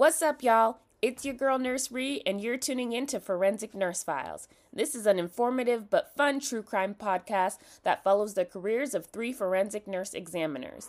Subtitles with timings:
[0.00, 0.78] What's up, y'all?
[1.02, 4.48] It's your girl Nurse Ree, and you're tuning in to Forensic Nurse Files.
[4.72, 9.30] This is an informative but fun true crime podcast that follows the careers of three
[9.34, 10.88] forensic nurse examiners.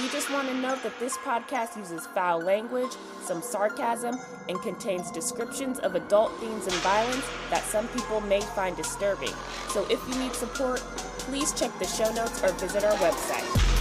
[0.00, 2.92] We just want to note that this podcast uses foul language,
[3.24, 8.76] some sarcasm, and contains descriptions of adult themes and violence that some people may find
[8.76, 9.34] disturbing.
[9.70, 10.78] So if you need support,
[11.18, 13.73] please check the show notes or visit our website.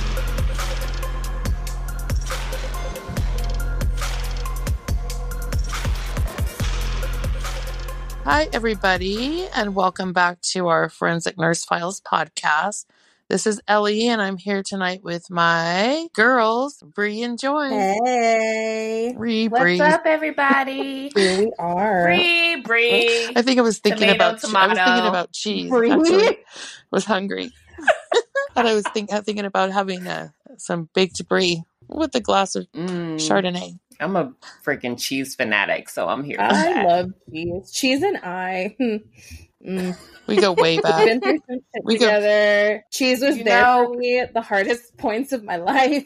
[8.26, 12.86] Hi, everybody, and welcome back to our Forensic Nurse Files podcast.
[13.27, 17.70] This is Ellie, and I'm here tonight with my girls, Bree and Joy.
[17.70, 19.81] Hey, Bree, What's Bree.
[19.81, 21.12] up, everybody?
[21.14, 22.04] here we are.
[22.05, 23.30] Bree, Bree.
[23.36, 24.55] I think I was thinking Tomato, about.
[24.55, 25.70] I was thinking about cheese.
[25.70, 25.92] Bree.
[25.92, 26.38] Actually, I
[26.92, 27.52] was hungry,
[28.55, 32.66] and I was think, thinking about having uh, some baked brie with a glass of
[32.73, 33.78] Mm, Chardonnay.
[34.00, 34.34] I'm a
[34.66, 36.86] freaking cheese fanatic, so I'm here for I that.
[36.88, 37.72] love cheese.
[37.72, 38.75] Cheese and I.
[39.66, 39.98] mm.
[40.28, 41.06] We go way We've back.
[41.06, 42.84] been through some shit We go- together.
[42.92, 46.06] Cheese was You there know- for me at the hardest points of my life.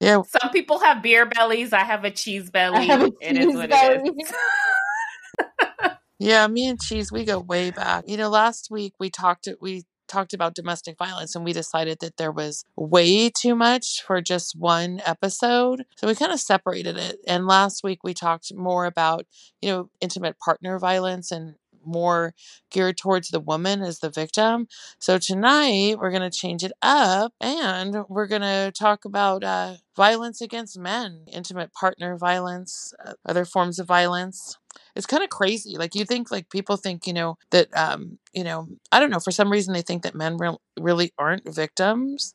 [0.00, 1.72] Yeah, Some people have beer bellies.
[1.72, 2.76] I have a cheese belly.
[2.78, 4.10] I have a it is cheese what belly.
[4.16, 4.32] it is.
[6.20, 8.04] Yeah, me and Cheese, we go way back.
[8.08, 12.16] You know, last week we talked we talked about domestic violence and we decided that
[12.16, 15.84] there was way too much for just one episode.
[15.96, 17.18] So we kind of separated it.
[17.26, 19.26] And last week we talked more about,
[19.60, 22.34] you know, intimate partner violence and more
[22.70, 24.68] geared towards the woman as the victim.
[24.98, 29.76] So tonight we're going to change it up and we're going to talk about uh,
[29.96, 34.58] violence against men, intimate partner violence, uh, other forms of violence
[34.98, 35.78] it's kind of crazy.
[35.78, 39.20] Like you think, like people think, you know, that, um, you know, I don't know.
[39.20, 42.34] For some reason, they think that men real really aren't victims,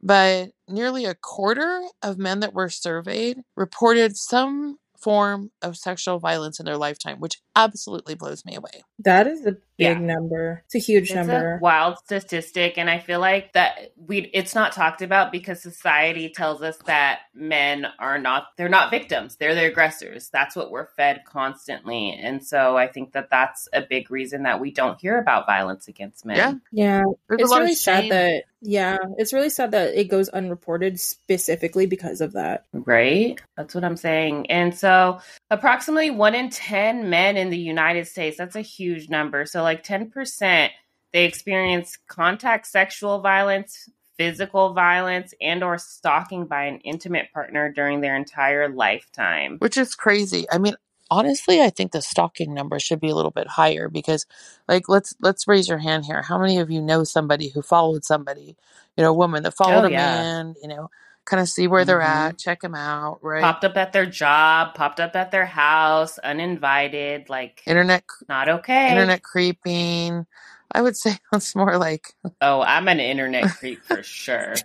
[0.00, 6.60] but nearly a quarter of men that were surveyed reported some form of sexual violence
[6.60, 8.84] in their lifetime, which absolutely blows me away.
[9.00, 10.04] That is a big Yeah.
[10.14, 10.62] number.
[10.66, 11.56] It's a huge It's number.
[11.56, 16.28] a wild statistic, and I feel like that we it's not talked about because society
[16.28, 20.28] tells us that men are not they're not victims; they're the aggressors.
[20.30, 24.60] That's what we're fed constantly, and so I think that that's a big reason that
[24.60, 26.36] we don't hear about violence against men.
[26.36, 26.52] Yeah.
[26.72, 28.44] yeah, There's it's a lot really of sad that.
[28.66, 32.64] Yeah, it's really sad that it goes unreported specifically because of that.
[32.72, 33.38] Right?
[33.58, 34.50] That's what I'm saying.
[34.50, 35.20] And so,
[35.50, 39.44] approximately one in 10 men in the United States, that's a huge number.
[39.44, 40.70] So, like 10%,
[41.12, 48.00] they experience contact sexual violence, physical violence, and or stalking by an intimate partner during
[48.00, 49.56] their entire lifetime.
[49.58, 50.46] which is crazy.
[50.52, 50.74] I mean,
[51.10, 54.26] honestly, I think the stalking number should be a little bit higher because,
[54.68, 56.22] like, let's let's raise your hand here.
[56.22, 58.56] How many of you know somebody who followed somebody?
[58.96, 60.22] You know, a woman that followed Oh, a yeah.
[60.22, 60.54] man.
[60.62, 60.90] You know,
[61.24, 62.36] kind of see where they're at, mm-hmm.
[62.36, 63.42] check them out, right?
[63.42, 68.90] Popped up at their job, popped up at their house, uninvited, like internet not okay.
[68.90, 70.26] internet creeping.
[70.72, 74.54] I would say it's more like Oh, I'm an internet creep for sure.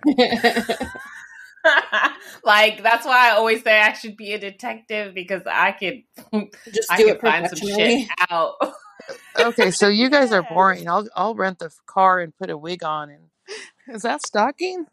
[2.43, 6.03] like that's why I always say I should be a detective because I could
[6.73, 8.03] Just I do could it find some professionally.
[8.03, 8.55] shit out.
[9.39, 10.87] okay, so you guys are boring.
[10.87, 13.23] I'll I'll rent the car and put a wig on and
[13.87, 14.85] is that stalking?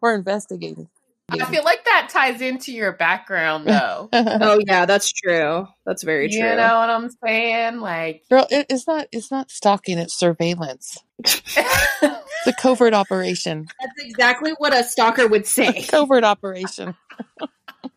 [0.00, 0.88] We're investigating.
[1.30, 4.08] I feel like that ties into your background though.
[4.12, 5.66] oh yeah, that's true.
[5.86, 6.38] That's very true.
[6.38, 7.80] you know what I'm saying?
[7.80, 10.98] Like Girl, it, it's not it's not stalking, it's surveillance.
[11.22, 13.66] The covert operation.
[13.80, 15.82] That's exactly what a stalker would say.
[15.84, 16.94] Covert operation.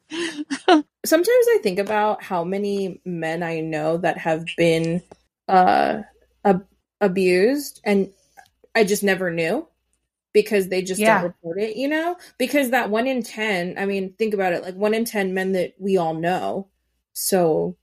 [1.06, 5.02] Sometimes I think about how many men I know that have been
[5.50, 6.04] uh
[6.46, 6.68] ab-
[7.02, 8.12] abused and
[8.76, 9.68] I just never knew
[10.34, 11.16] because they just Yeah.
[11.16, 12.16] don't report it, you know?
[12.38, 15.54] Because that 1 in 10, I mean, think about it, like 1 in 10 men
[15.54, 16.68] that we all know.
[17.14, 17.76] So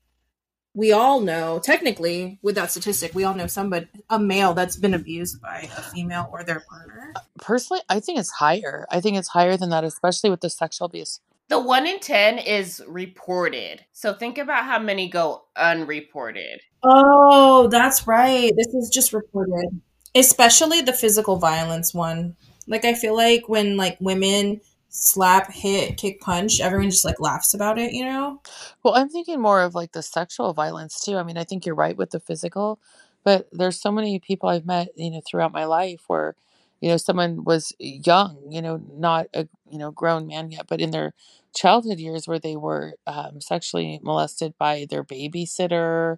[0.73, 4.93] we all know, technically, with that statistic, we all know somebody, a male that's been
[4.93, 7.13] abused by a female or their partner.
[7.15, 8.85] Uh, personally, I think it's higher.
[8.91, 11.19] I think it's higher than that, especially with the sexual abuse.
[11.47, 13.85] the one in ten is reported.
[13.93, 16.59] So think about how many go unreported.
[16.83, 18.51] Oh, that's right.
[18.57, 19.79] This is just reported.
[20.15, 22.35] Especially the physical violence one.
[22.67, 27.53] Like I feel like when like women slap, hit, kick, punch, everyone just like laughs
[27.53, 28.41] about it, you know?
[28.81, 31.17] Well, I'm thinking more of like the sexual violence too.
[31.17, 32.79] I mean, I think you're right with the physical,
[33.23, 36.35] but there's so many people I've met, you know, throughout my life where,
[36.79, 40.79] you know, someone was young, you know, not a, you know, grown man yet, but
[40.79, 41.13] in their
[41.53, 46.17] childhood years where they were um, sexually molested by their babysitter,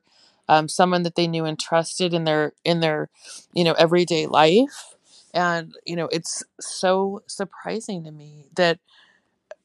[0.49, 3.09] um, someone that they knew and trusted in their in their,
[3.53, 4.95] you know, everyday life.
[5.33, 8.79] And, you know, it's so surprising to me that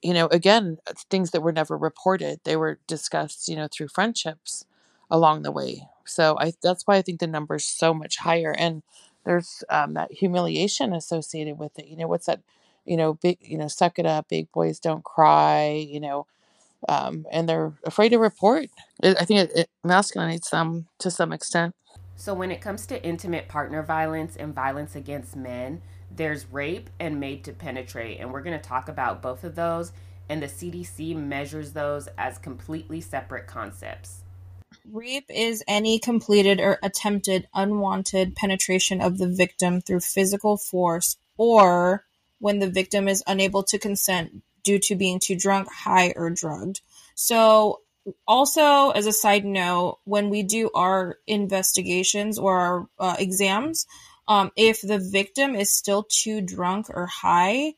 [0.03, 0.79] you know, again,
[1.11, 2.41] things that were never reported.
[2.45, 4.65] They were discussed, you know, through friendships
[5.11, 5.89] along the way.
[6.05, 8.55] So I that's why I think the number's so much higher.
[8.59, 8.83] And
[9.25, 11.87] there's um, that humiliation associated with it.
[11.87, 12.41] You know, what's that?
[12.85, 13.39] You know, big.
[13.41, 14.29] You know, suck it up.
[14.29, 15.71] Big boys don't cry.
[15.89, 16.27] You know,
[16.89, 18.67] um, and they're afraid to report.
[19.03, 21.75] It, I think it, it masculinates them to some extent.
[22.17, 25.83] So when it comes to intimate partner violence and violence against men,
[26.15, 29.93] there's rape and made to penetrate, and we're going to talk about both of those.
[30.29, 34.23] And the CDC measures those as completely separate concepts.
[34.91, 42.05] Rape is any completed or attempted unwanted penetration of the victim through physical force or
[42.39, 46.81] when the victim is unable to consent due to being too drunk, high, or drugged.
[47.15, 47.81] So,
[48.27, 53.87] also as a side note, when we do our investigations or our uh, exams,
[54.27, 57.75] um, if the victim is still too drunk or high,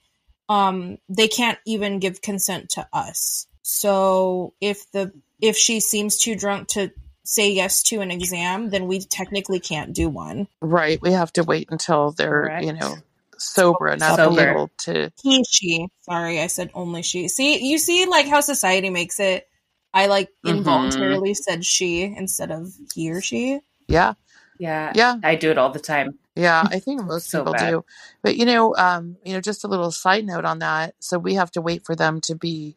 [0.49, 3.47] um, they can't even give consent to us.
[3.63, 6.93] So if the if she seems too drunk to
[7.25, 10.47] say yes to an exam, then we technically can't do one.
[10.61, 11.01] Right.
[11.01, 12.65] We have to wait until they're, Correct.
[12.65, 12.97] you know,
[13.39, 15.11] sober enough to be able to.
[15.23, 15.87] He, she.
[16.03, 17.29] Sorry, I said only she.
[17.29, 19.49] See, you see, like how society makes it.
[19.93, 20.57] I like Mhm.
[20.59, 23.61] involuntarily said she instead of he or she.
[23.89, 24.15] Yeah.
[24.59, 25.17] Yeah, Yeah.
[25.23, 26.19] I do it all the time.
[26.37, 27.71] Yeah, I think most So people bad.
[27.71, 27.85] do.
[28.23, 30.95] But you know, um, you know, just a little side note on that.
[31.01, 32.77] So we have to wait for them to be,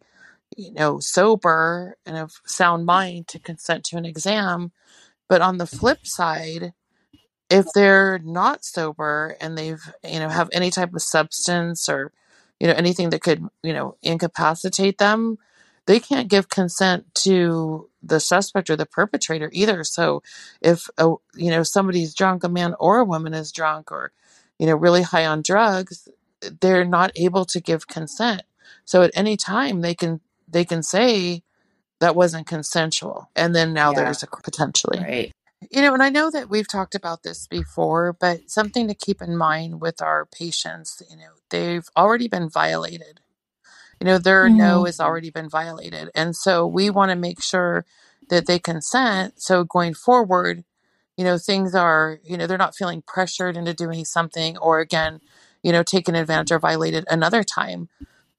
[0.55, 4.71] you know, sober and of sound mind to consent to an exam.
[5.27, 6.73] But on the flip side,
[7.49, 12.11] if they're not sober and they've, you know, have any type of substance or,
[12.59, 15.37] you know, anything that could, you know, incapacitate them,
[15.87, 19.83] they can't give consent to the suspect or the perpetrator either.
[19.83, 20.21] So
[20.61, 24.11] if a, you know somebody's drunk, a man or a woman is drunk or
[24.59, 26.07] you know really high on drugs,
[26.61, 28.43] they're not able to give consent.
[28.85, 31.43] So at any time they can they can say
[31.99, 34.03] that wasn't consensual, and then now Yeah.
[34.03, 34.99] there's a potentially.
[34.99, 35.31] Right.
[35.69, 39.21] You know, and I know that we've talked about this before, but something to keep
[39.21, 43.19] in mind with our patients, you know, they've already been violated.
[43.99, 46.09] You know, their no has already been violated.
[46.13, 47.85] And so we want to make sure
[48.29, 49.41] that they consent.
[49.41, 50.63] So going forward,
[51.17, 55.19] you know, things are, you know, they're not feeling pressured into doing something or again,
[55.63, 57.89] you know, taken advantage or violated another time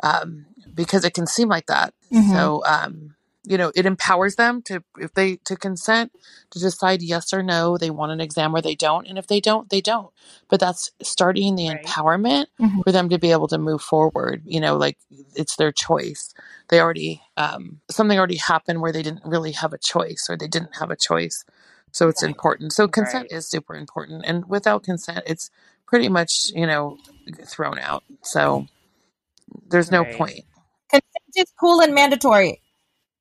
[0.03, 1.93] um, because it can seem like that.
[2.13, 2.33] Mhm.
[2.33, 3.17] So, um,
[3.49, 6.13] you know, it empowers them to, if they, to consent,
[6.51, 9.07] to decide yes or no, they want an exam or they don't.
[9.07, 10.11] And if they don't, they don't.
[10.49, 11.83] But that's starting the Right.
[11.83, 12.85] empowerment Mhm.
[12.85, 14.43] for them to be able to move forward.
[14.45, 14.99] You know, like
[15.35, 16.35] it's their choice.
[16.69, 20.49] They already, um, something already happened where they didn't really have a choice or they
[20.49, 21.45] didn't have a choice.
[21.91, 22.29] So it's Right.
[22.29, 22.75] important.
[22.75, 23.39] So consent Right.
[23.39, 24.25] is super important.
[24.27, 25.51] And without consent, it's
[25.87, 26.99] pretty much, you know,
[27.47, 28.05] thrown out.
[28.23, 28.67] So
[29.71, 30.45] there's no point.
[30.91, 32.61] Consent is cool and mandatory.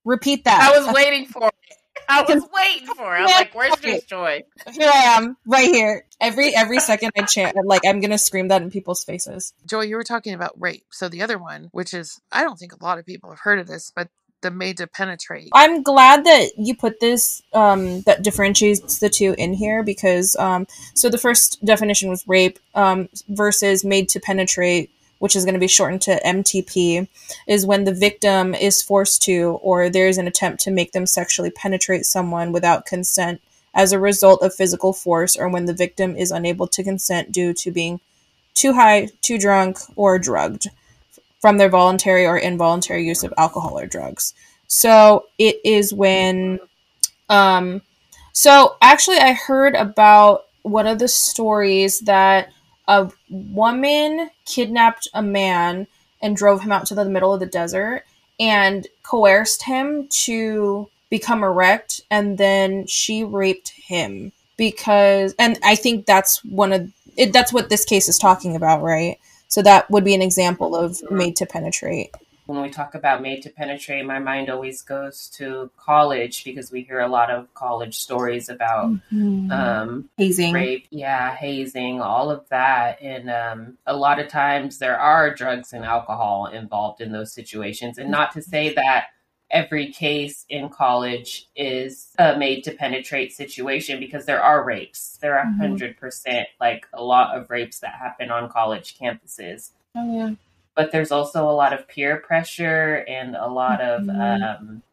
[0.07, 0.62] Repeat that.
[0.62, 1.54] I was waiting for it.
[2.07, 3.19] I was waiting for it.
[3.19, 4.44] I'm like, where's Grace Joy?
[4.71, 6.06] Here I am, right here.
[6.21, 9.54] Every every second I chant, like I'm gonna scream that in people's faces.
[9.65, 10.86] Joy, you were talking about rape.
[10.92, 13.59] So the other one, which is, I don't think a lot of people have heard
[13.59, 14.07] of this, but
[14.42, 15.50] the made to penetrate.
[15.54, 20.68] I'm glad that you put this um, that differentiates the two in here because um,
[20.94, 25.60] so the first definition was rape um, versus made to penetrate, which is going to
[25.60, 27.08] be shortened to MTP,
[27.48, 31.06] is when the victim is forced to or there is an attempt to make them
[31.06, 33.42] sexually penetrate someone without consent
[33.74, 37.54] as a result of physical force or when the victim is unable to consent due
[37.54, 38.00] to being
[38.54, 40.68] too high, too drunk, or drugged
[41.40, 44.33] from their voluntary or involuntary use of alcohol or drugs.
[44.68, 46.59] So it is when
[47.30, 47.81] um
[48.33, 52.50] so actually I heard about one of the stories that
[52.88, 55.88] a woman kidnapped a man
[56.22, 58.04] and drove him out to the middle of the desert
[58.40, 66.06] and coerced him to become erect and then she raped him because and I think
[66.06, 69.18] that's one of it, that's what this case is talking about, right?
[69.48, 72.14] So that would be an example of made to penetrate.
[72.47, 76.81] When we talk about made to penetrate, my mind always goes to college because we
[76.81, 78.92] hear a lot of college stories about
[79.51, 80.54] um, Hazing.
[80.54, 83.01] rape, yeah, hazing, all of that.
[83.01, 87.97] And um, a lot of times there are drugs and alcohol involved in those situations.
[87.97, 89.07] And not to say that
[89.51, 95.18] every case in college is a made to penetrate situation because there are rapes.
[95.21, 95.59] There are Mhm.
[95.59, 99.71] 100% like a lot of rapes that happen on college campuses.
[99.95, 100.31] Oh yeah.
[100.78, 104.60] But there's also a lot of peer pressure and a lot of, Mhm.
[104.62, 104.84] um,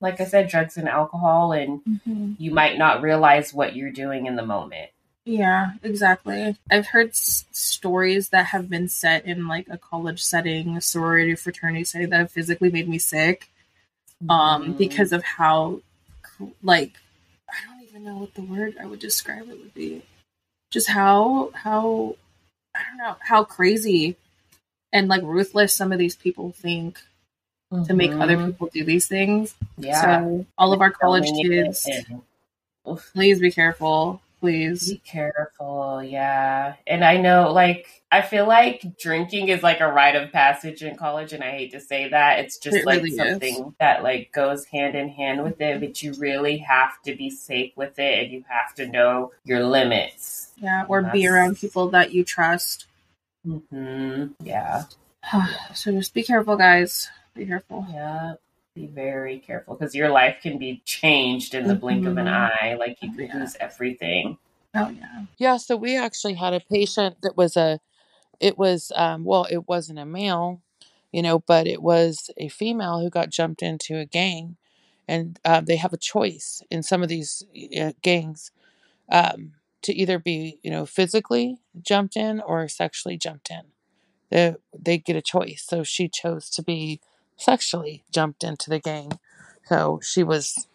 [0.00, 1.52] like I said, drugs and alcohol.
[1.52, 2.32] And Mm-hmm.
[2.38, 4.90] you might not realize what you're doing in the moment.
[5.24, 6.56] Yeah, exactly.
[6.70, 11.36] I've heard s- stories that have been set in like a college setting, a sorority
[11.36, 13.48] fraternity setting that have physically made me sick
[14.28, 14.76] um Mhm.
[14.76, 15.80] because of how
[16.62, 16.92] like
[17.48, 20.02] I don't even know what the word I would describe it would be.
[20.70, 22.16] Just how how
[22.74, 24.16] I don't know, how crazy
[24.92, 26.98] and like ruthless some of these people think
[27.86, 28.46] to make other Mhm.
[28.46, 29.54] people do these things.
[29.78, 30.00] yeah.
[30.02, 31.88] So all of our college kids,
[33.12, 34.20] please be careful.
[34.40, 34.92] Please.
[34.92, 36.74] Be careful, yeah.
[36.86, 40.96] And I know, like, I feel like drinking is like a rite of passage in
[40.96, 42.38] college, and I hate to say that.
[42.38, 43.16] It's just It like really is.
[43.18, 47.28] something that like goes hand in hand with it, but you really have to be
[47.28, 50.52] safe with it, and you have to know your limits.
[50.56, 52.86] Yeah, or be around people that you trust.
[53.44, 54.84] Hmm Yeah,
[55.74, 57.08] so just be careful, guys.
[57.34, 57.86] Be careful.
[57.90, 58.34] yeah.
[58.74, 62.32] Be very careful because your life can be changed in the blink of an Mhm.
[62.62, 62.74] eye.
[62.78, 63.38] Like you could Yeah.
[63.40, 64.38] lose everything.
[64.74, 65.24] Oh yeah.
[65.38, 67.80] Yeah, so we actually had a patient that was a
[68.40, 70.62] it was um well, it wasn't a male,
[71.12, 74.56] you know, but it was a female who got jumped into a gang
[75.08, 77.42] and uh, they have a choice in some of these
[77.78, 78.52] uh, gangs
[79.10, 83.62] um to either be, you know, physically jumped in or sexually jumped in.
[84.30, 85.64] They they get a choice.
[85.66, 87.00] So she chose to be
[87.36, 89.12] sexually jumped into the gang.
[89.64, 90.66] So she was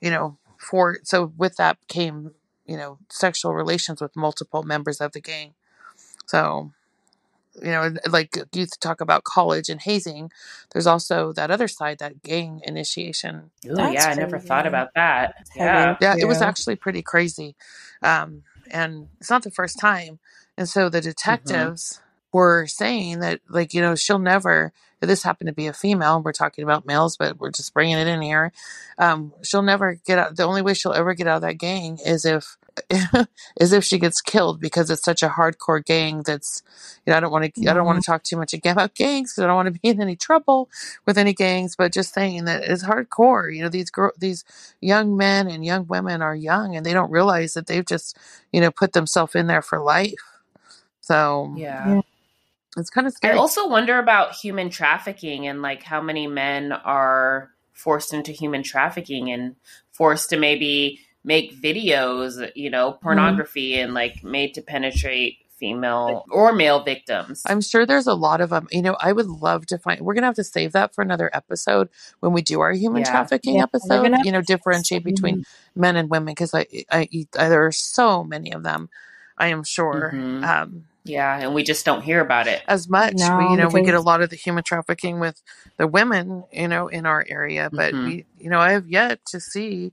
[0.00, 2.32] you know, for so with that came,
[2.66, 5.54] you know, sexual relations with multiple members of the gang.
[6.26, 6.72] So,
[7.62, 10.30] you know, like you talk about college and hazing,
[10.72, 13.50] there's also that other side, that gang initiation.
[13.66, 15.34] Ooh, That's yeah, I never thought about that.
[15.36, 15.96] That's Yeah.
[16.00, 17.56] Yeah, it was actually pretty crazy.
[18.02, 20.18] Um, and it's not the first time.
[20.56, 22.00] And so the detectives
[22.32, 26.32] were saying that, like, you know, she'll never, this happened to be a female, we're
[26.32, 28.52] talking about males, but we're just bringing it in here.
[28.98, 30.36] Um, she'll never get out.
[30.36, 32.56] The only way she'll ever get out of that gang is if,
[33.60, 36.62] is if she gets killed because it's such a hardcore gang that's,
[37.04, 38.12] you know, I don't want to, I don't want to mm-hmm.
[38.12, 40.68] talk too much again about gangs because I don't want to be in any trouble
[41.06, 43.54] with any gangs, but just saying that it's hardcore.
[43.54, 44.44] You know, these girl, these
[44.80, 48.16] young men and young women are young and they don't realize that they've just,
[48.52, 50.14] you know, put themselves in there for life.
[51.00, 51.88] So Yeah.
[51.88, 52.00] Yeah.
[52.76, 53.34] it's kind of scary.
[53.34, 58.62] I also wonder about human trafficking and like how many men are forced into human
[58.62, 59.54] trafficking and
[59.92, 66.52] forced to maybe make videos, you know, pornography and like made to penetrate female or
[66.52, 67.42] male victims.
[67.46, 68.68] I'm sure there's a lot of them.
[68.70, 70.00] You know, I would love to find.
[70.02, 71.88] We're gonna have to save that for another episode
[72.20, 73.10] when we do our human Yeah.
[73.10, 74.14] trafficking Yeah, episode.
[74.22, 78.52] You know, differentiate between men and women because I, I, I, there are so many
[78.52, 78.88] of them.
[79.36, 80.12] I am sure.
[80.14, 80.44] Mhm.
[80.44, 82.62] Um, yeah, and we just don't hear about it.
[82.68, 83.14] as much.
[83.16, 85.40] No, we, you know, we get a lot of the human trafficking with
[85.76, 88.04] the women, you know, in our area, but Mhm.
[88.04, 89.92] we, you know, I have yet to see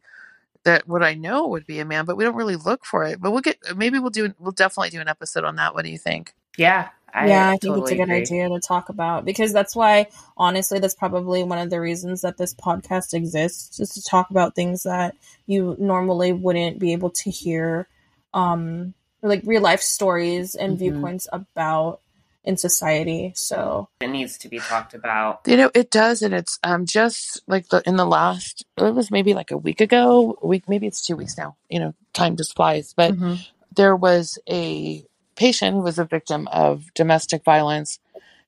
[0.63, 3.21] that what I know would be a man, but we don't really look for it.
[3.21, 5.73] But we'll get, maybe we'll do, we'll definitely do an episode on that.
[5.73, 6.33] What do you think?
[6.57, 6.89] Yeah.
[7.15, 8.21] I yeah, I think totally it's a good agree.
[8.21, 12.37] idea to talk about because that's why, honestly, that's probably one of the reasons that
[12.37, 15.15] this podcast exists, is to talk about things that
[15.45, 17.87] you normally wouldn't be able to hear,
[18.33, 20.79] um, like real life stories and Mhm.
[20.79, 21.99] viewpoints about
[22.43, 23.31] in society.
[23.35, 25.41] So It needs to be talked about.
[25.45, 29.11] You know, it does, and it's um just like the in the last it was
[29.11, 31.55] maybe like a week ago, week maybe it's two weeks now.
[31.69, 32.93] You know, time just flies.
[32.95, 33.39] But Mhm.
[33.75, 37.99] there was a patient who was a victim of domestic violence.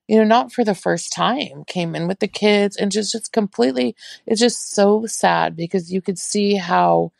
[0.07, 3.31] You know, not for the first time, came in with the kids and just just
[3.31, 3.95] completely.
[4.27, 7.11] It's just so sad because you could see how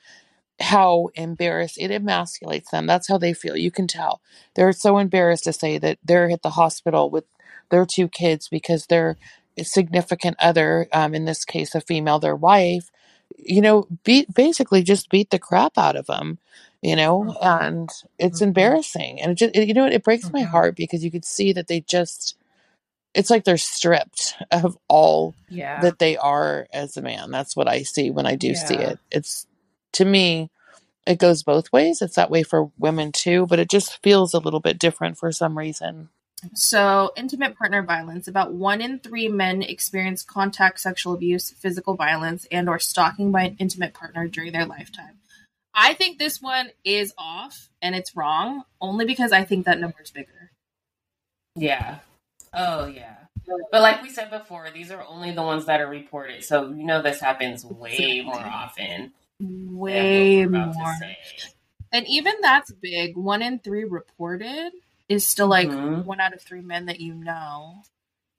[0.60, 2.88] how embarrassed it emasculates them.
[2.88, 3.58] That's how they feel.
[3.58, 4.22] You can tell
[4.56, 7.26] they're so embarrassed to say that they're at the hospital with
[7.70, 9.18] their two kids because their
[9.62, 12.90] significant other, um, in this case, a female, their wife,
[13.38, 16.38] you know, beat basically just beat the crap out of them,
[16.82, 18.48] you know, and it's Mhm.
[18.48, 19.22] embarrassing.
[19.22, 20.50] And it just, it, you know, what, it breaks my Mhm.
[20.52, 22.36] heart because you could see that they just,
[23.14, 25.80] it's like they're stripped of all Yeah.
[25.82, 27.32] that they are as a man.
[27.32, 29.00] That's what I see when I do see it.
[29.12, 29.48] It's
[29.96, 30.50] to me,
[31.06, 32.02] it goes both ways.
[32.02, 35.32] It's that way for women too, but it just feels a little bit different for
[35.32, 36.10] some reason.
[36.54, 38.28] So, intimate partner violence.
[38.28, 43.44] About one in three men experience contact sexual abuse, physical violence, and or stalking by
[43.44, 45.20] an intimate partner during their lifetime.
[45.74, 50.02] I think this one is off and it's wrong, only because I think that number
[50.02, 50.52] is bigger.
[51.56, 52.00] Yeah.
[52.54, 53.16] Oh yeah.
[53.72, 56.44] But like we said before, these are only the ones that are reported.
[56.44, 59.14] So you know this happens way more often.
[59.42, 60.96] Way we're about to more.
[61.92, 63.16] And even that's big.
[63.18, 64.72] One in three reported
[65.10, 66.06] is still like Mhm.
[66.06, 67.84] one out of three men that you know.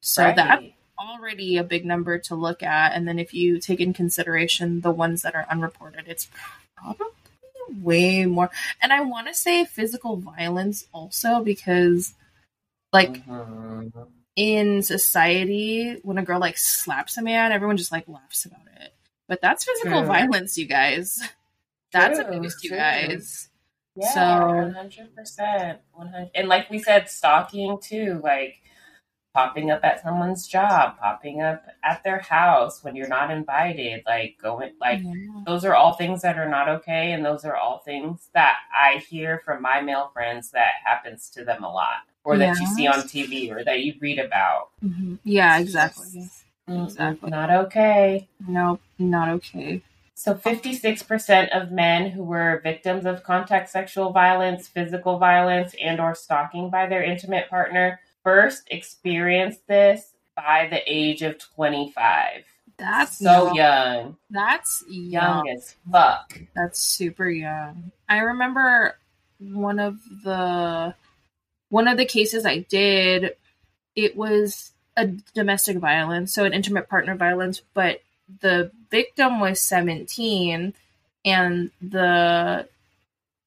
[0.03, 0.37] So Right.
[0.37, 0.65] that's
[0.99, 2.93] already a big number to look at.
[2.95, 6.29] And then if you take in consideration the ones that are unreported, it's
[6.76, 7.07] probably
[7.83, 8.50] way more.
[8.83, 12.15] And I want to say physical violence also because,
[12.93, 14.09] like, Mhm.
[14.37, 18.95] in society, when a girl like slaps a man, everyone just like laughs about it.
[19.28, 20.06] But that's physical True.
[20.09, 21.18] violence, you guys.
[21.92, 22.78] That's True, abuse, you true.
[22.78, 23.49] guys.
[23.95, 26.30] Yeah, So- one hundred percent, one hundred.
[26.35, 28.56] And like we said, stalking too, like
[29.35, 34.37] popping up at someone's job, popping up at their house when you're not invited, like
[34.40, 35.12] going, like Yeah.
[35.47, 38.99] those are all things that are not okay, and those are all things that I
[39.11, 42.87] hear from my male friends that happens to them a lot, or that you see
[42.87, 44.71] on TV, or that you read about.
[44.83, 45.18] Mhm.
[45.23, 46.06] Yeah, exactly.
[46.06, 46.85] Mm-mm, Mm-hmm.
[46.85, 47.30] Exactly.
[47.30, 48.28] Not okay.
[48.46, 49.82] No, not okay.
[50.14, 56.14] So, 56% of men who were victims of contact sexual violence, physical violence, and or
[56.14, 62.44] stalking by their intimate partner first experienced this by the age of 25.
[62.78, 63.56] That's So young.
[63.56, 64.16] young.
[64.30, 65.49] That's Young young.
[65.50, 66.40] as fuck.
[66.54, 67.92] That's super young.
[68.08, 68.96] I remember
[69.38, 70.94] one of the
[71.68, 73.35] one of the cases I did.
[73.94, 78.00] It was a domestic violence, so an intimate partner violence, but
[78.41, 80.75] the victim was 17
[81.25, 82.69] and the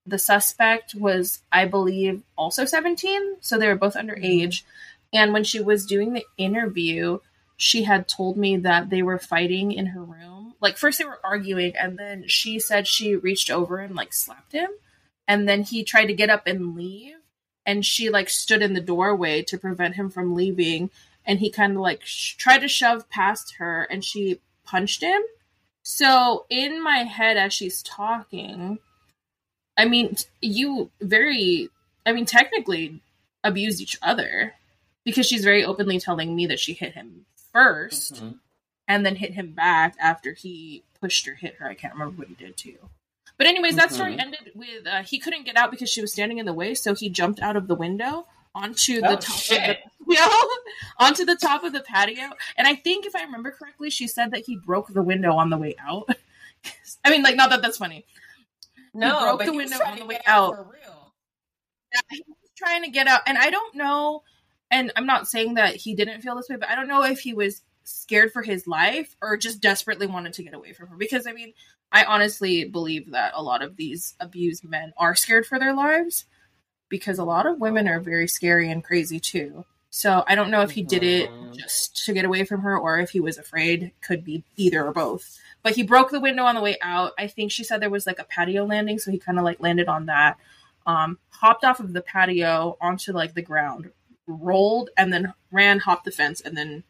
[0.06, 4.62] the suspect was I believe also 17, so they were both underage.
[4.62, 5.18] Mm-hmm.
[5.18, 7.20] And when she was doing the interview,
[7.58, 10.54] she had told me that they were fighting in her room.
[10.62, 14.52] Like first they were arguing and then she said she reached over and like slapped
[14.52, 14.70] him
[15.28, 17.16] and then he tried to get up and leave
[17.66, 20.90] and she like stood in the doorway to prevent him from leaving
[21.30, 25.22] and he kind of like sh- tried to shove past her and she punched him.
[25.84, 28.80] So in my head as she's talking,
[29.78, 31.70] I mean you very
[32.06, 33.02] I mean technically
[33.44, 34.56] abused each other
[35.06, 38.40] because she's very openly telling me that she hit him 1st Mhm.
[38.88, 41.68] and then hit him back after he pushed her, hit her.
[41.70, 42.78] I can't remember what he did too.
[43.38, 44.22] But anyways, that story Mhm.
[44.22, 46.94] ended with uh, he couldn't get out because she was standing in the way, so
[46.94, 49.80] he jumped out of the window onto Oh, the top shit.
[49.86, 50.28] of the yeah,
[51.00, 52.30] onto the top of the patio.
[52.58, 55.50] And I think if I remember correctly, she said that he broke the window on
[55.50, 56.10] the way out.
[57.06, 58.06] I mean, like, not that that's funny.
[58.94, 60.56] No, broke but the he window on the way out.
[60.56, 61.14] For real.
[61.94, 64.24] Yeah, he was trying to get out, and I don't know.
[64.72, 67.20] And I'm not saying that he didn't feel this way, but I don't know if
[67.20, 70.96] he was scared for his life or just desperately wanted to get away from her.
[70.96, 71.54] Because I mean,
[71.92, 76.26] I honestly believe that a lot of these abused men are scared for their lives
[76.88, 79.66] because a lot of women are very scary and crazy too.
[79.92, 81.58] So I don't know if he did it Mhm.
[81.58, 83.92] just to get away from her or if he was afraid.
[84.02, 85.40] Could be either or both.
[85.64, 87.14] But he broke the window on the way out.
[87.18, 89.60] I think she said there was like a patio landing, so he kind of like
[89.60, 90.38] landed on that.
[90.86, 93.92] Um, hopped off of the patio onto like the ground,
[94.28, 96.84] rolled, and then ran, hopped the fence, and then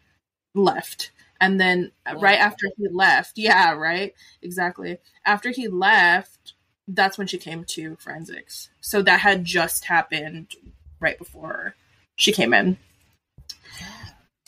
[0.53, 1.11] left.
[1.41, 2.19] And then Wow.
[2.21, 4.99] right after he left, yeah, right, exactly.
[5.25, 6.53] After he left,
[6.87, 8.69] that's when she came to forensics.
[8.81, 10.55] So that had just happened
[10.99, 11.75] right before
[12.15, 12.77] she came in.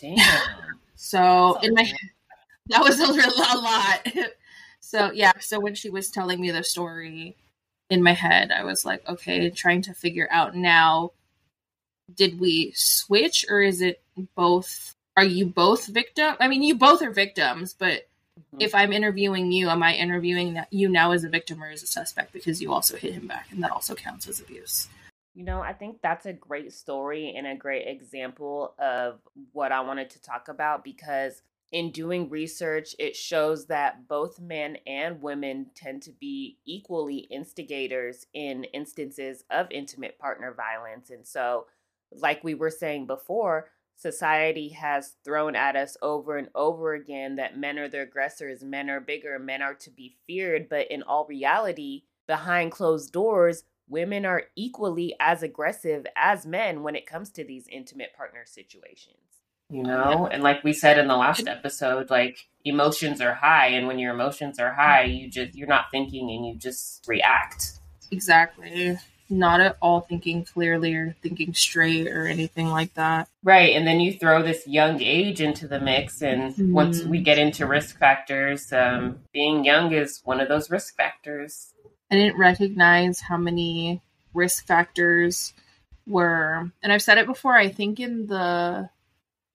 [0.01, 0.17] Damn.
[1.03, 1.91] So in my
[2.67, 4.29] that was a, a lot.
[4.81, 7.35] so yeah, so when she was telling me the story
[7.89, 11.11] in my head, I was like, okay, trying to figure out now
[12.15, 14.01] did we switch or is it
[14.35, 16.35] both are you both victim?
[16.39, 18.07] I mean, you both are victims, but
[18.39, 18.61] Mhm.
[18.61, 21.87] if I'm interviewing you, am I interviewing you now as a victim or as a
[21.87, 24.87] suspect because you also hit him back and that also counts as abuse?
[25.33, 29.19] You know, I think that's a great story and a great example of
[29.53, 31.41] what I wanted to talk about because
[31.71, 38.25] in doing research, it shows that both men and women tend to be equally instigators
[38.33, 41.09] in instances of intimate partner violence.
[41.09, 41.67] And so,
[42.11, 47.57] like we were saying before, society has thrown at us over and over again that
[47.57, 50.67] men are the aggressors, men are bigger, men are to be feared.
[50.67, 56.95] But in all reality, behind closed doors, women are equally as aggressive as men when
[56.95, 59.17] it comes to these intimate partner situations.
[59.69, 63.87] You know, and like we said in the last episode, like emotions are high, and
[63.87, 67.79] when your emotions are high, you just you're not thinking and you just react.
[68.11, 68.97] Exactly.
[69.29, 73.29] Not at all thinking clearly or thinking straight or anything like that.
[73.43, 77.07] Right, and then you throw this young age into the mix, and once Mhm.
[77.07, 81.73] we get into risk factors, um, being young is one of those risk factors.
[82.11, 84.01] I didn't recognize how many
[84.33, 85.53] risk factors
[86.05, 87.55] were, and I've said it before.
[87.55, 88.89] I think in the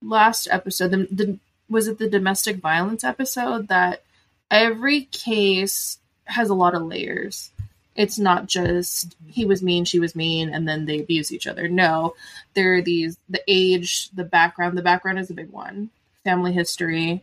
[0.02, 1.38] last episode, the, the
[1.68, 4.02] was it the domestic violence episode that
[4.50, 7.50] every case has a lot of layers.
[7.94, 11.68] It's not just he was mean, she was mean, and then they abuse each other.
[11.68, 12.14] No,
[12.54, 14.78] there are these the age, the background.
[14.78, 15.90] The background is a big one.
[16.24, 17.22] Family history,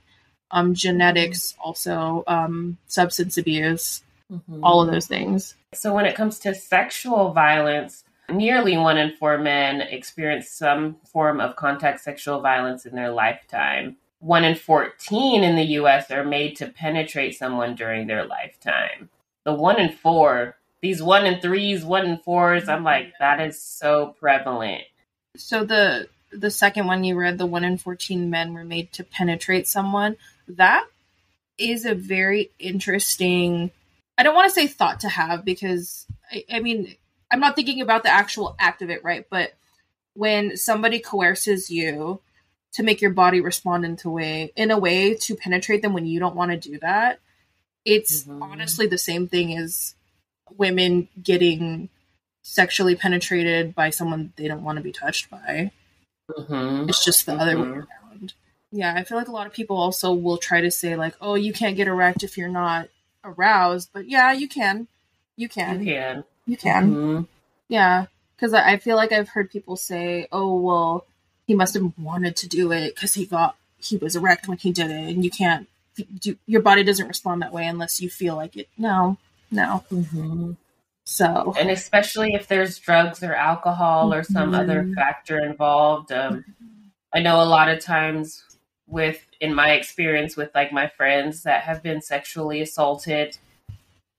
[0.51, 4.63] um, genetics, also um, substance abuse mm-hmm.
[4.63, 5.55] all of those things.
[5.73, 11.39] So when it comes to sexual violence, nearly one in four men experience some form
[11.39, 13.97] of contact sexual violence in their lifetime.
[14.19, 19.09] One in 14 in the US are made to penetrate someone during their lifetime.
[19.43, 23.61] The one in four, these one in threes, one in fours, I'm like, that is
[23.61, 24.83] so prevalent.
[25.35, 29.03] So the the second one you read, the one in 14 men were made to
[29.03, 30.15] penetrate someone,
[30.47, 30.85] that
[31.57, 33.71] is a very interesting,
[34.17, 36.95] I don't want to say thought to have because, I, I mean,
[37.31, 39.25] I'm not thinking about the actual act of it, right?
[39.29, 39.53] But
[40.13, 42.21] when somebody coerces you
[42.73, 46.19] to make your body respond into way in a way to penetrate them when you
[46.19, 47.19] don't want to do that,
[47.85, 48.41] it's mm-hmm.
[48.43, 49.95] honestly the same thing as
[50.57, 51.89] women getting
[52.43, 55.71] sexually penetrated by someone they don't want to be touched by.
[56.29, 56.89] Mm-hmm.
[56.89, 57.41] It's just the mm-hmm.
[57.41, 57.79] other way mm-hmm.
[57.79, 58.33] around.
[58.71, 61.35] Yeah, I feel like a lot of people also will try to say like, "Oh,
[61.35, 62.89] you can't get erect if you're not
[63.23, 64.87] aroused," but yeah, you can.
[65.35, 65.79] You can.
[65.79, 66.23] You can.
[66.45, 66.93] You can.
[66.93, 67.23] Mm-hmm.
[67.69, 68.05] Yeah,
[68.35, 71.05] because I feel like I've heard people say, "Oh, well,
[71.47, 74.71] he must have wanted to do it because he got he was erect when he
[74.71, 75.67] did it," and you can't.
[76.19, 78.67] Do, your body doesn't respond that way unless you feel like it.
[78.77, 79.17] No,
[79.51, 79.83] no.
[79.91, 80.53] Mm-hmm.
[81.05, 84.61] So, and especially if there's drugs or alcohol or some mm-hmm.
[84.61, 86.11] other factor involved.
[86.11, 86.45] Um,
[87.13, 88.43] I know a lot of times
[88.93, 93.37] with, in my experience with like my friends that have been sexually assaulted,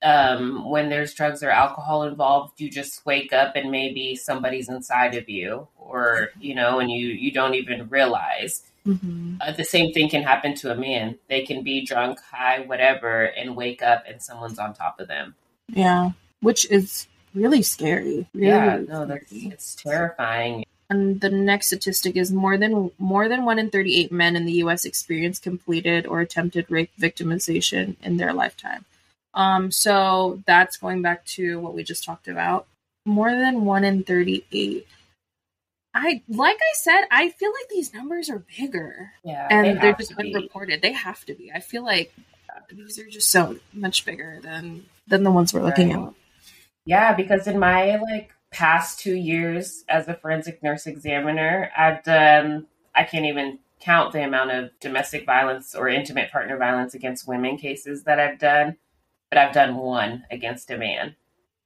[0.02, 5.14] um, when there's drugs or alcohol involved, you just wake up and maybe somebody's inside
[5.14, 8.62] of you, or you know, and you you don't even realize.
[8.86, 9.36] Mm-hmm.
[9.40, 11.16] Uh, the same thing can happen to a man.
[11.30, 15.34] They can be drunk, high, whatever, and wake up and someone's on top of them.
[15.68, 16.10] Yeah
[16.44, 18.28] which is really scary.
[18.34, 20.63] Really, yeah, no, that's it's terrifying.
[20.90, 24.52] And the next statistic is more than more than one in 38 men in the
[24.64, 24.84] U.S.
[24.84, 28.84] experience completed or attempted rape victimization in their lifetime.
[29.32, 32.66] Um, so that's going back to what we just talked about.
[33.06, 34.86] More than one in 38.
[35.94, 39.12] I like I said, I feel like these numbers are bigger.
[39.22, 40.82] Yeah, and they are just unreported.
[40.82, 41.52] They have to be.
[41.52, 42.12] I feel like
[42.70, 46.08] these are just so much bigger than than the ones we're looking right.
[46.08, 46.14] at.
[46.86, 52.66] Yeah, because in my like past two years as a forensic nurse examiner, I've done
[52.94, 57.56] I can't even count the amount of domestic violence or intimate partner violence against women
[57.56, 58.76] cases that I've done,
[59.28, 61.16] but I've done one against a man.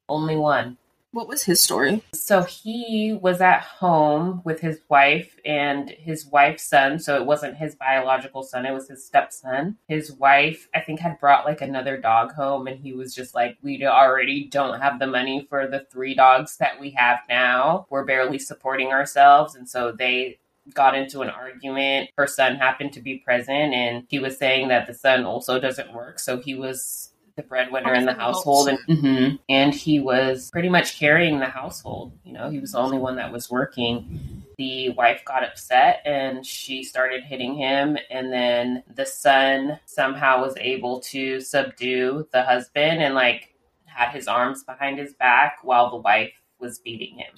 [0.09, 0.79] Only one.
[1.12, 2.03] What was his story?
[2.12, 6.99] So he was at home with his wife and his wife's son.
[6.99, 9.79] So it wasn't his biological son, it was his stepson.
[9.88, 13.57] His wife, I think, had brought like another dog home, and he was just like,
[13.62, 17.87] We already don't have the money for the three dogs that we have now.
[17.88, 19.55] We're barely supporting ourselves.
[19.55, 20.38] And so they
[20.75, 22.11] got into an argument.
[22.18, 25.94] Her son happened to be present, and he was saying that the son also doesn't
[25.94, 26.18] work.
[26.18, 30.98] So he was the breadwinner in the household and mm-hmm, and he was pretty much
[30.98, 32.12] carrying the household.
[32.24, 34.44] You know he was the only one that was working.
[34.59, 40.55] The wife got upset and she started hitting him and then the son somehow was
[40.59, 43.55] able to subdue the husband and like
[43.87, 47.35] had his arms behind his back while the wife was beating him.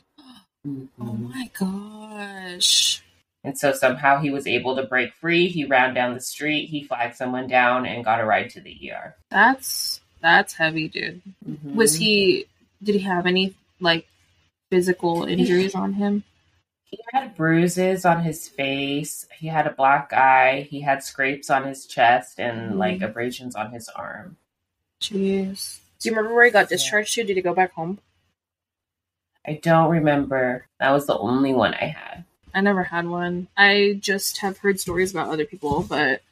[0.66, 0.86] Mm-hmm.
[1.02, 3.02] oh my gosh
[3.42, 5.48] and so somehow he was able to break free.
[5.48, 8.92] He ran down the street, he flagged someone down, and got a ride to the
[8.92, 9.16] ER.
[9.30, 11.22] That's that's heavy, dude.
[11.48, 11.74] Mm-hmm.
[11.74, 12.46] Was he?
[12.82, 14.06] Did he have any like
[14.70, 16.24] physical injuries on him?
[16.84, 19.26] He had bruises on his face.
[19.38, 20.66] He had a black eye.
[20.68, 22.78] He had scrapes on his chest and mm-hmm.
[22.78, 24.36] like abrasions on his arm.
[25.00, 25.78] Jeez.
[26.00, 27.22] Do you remember where he got discharged yeah.
[27.22, 27.28] to?
[27.28, 27.98] Did he go back home?
[29.46, 30.66] I don't remember.
[30.80, 32.24] That was the only one I had.
[32.54, 33.48] I never had one.
[33.56, 36.22] I just have heard stories about other people, but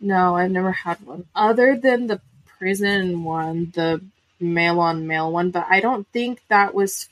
[0.00, 1.26] no, I've never had one.
[1.34, 2.20] Other than the
[2.58, 4.02] prison one, the
[4.40, 7.08] male on male one, but I don't think that was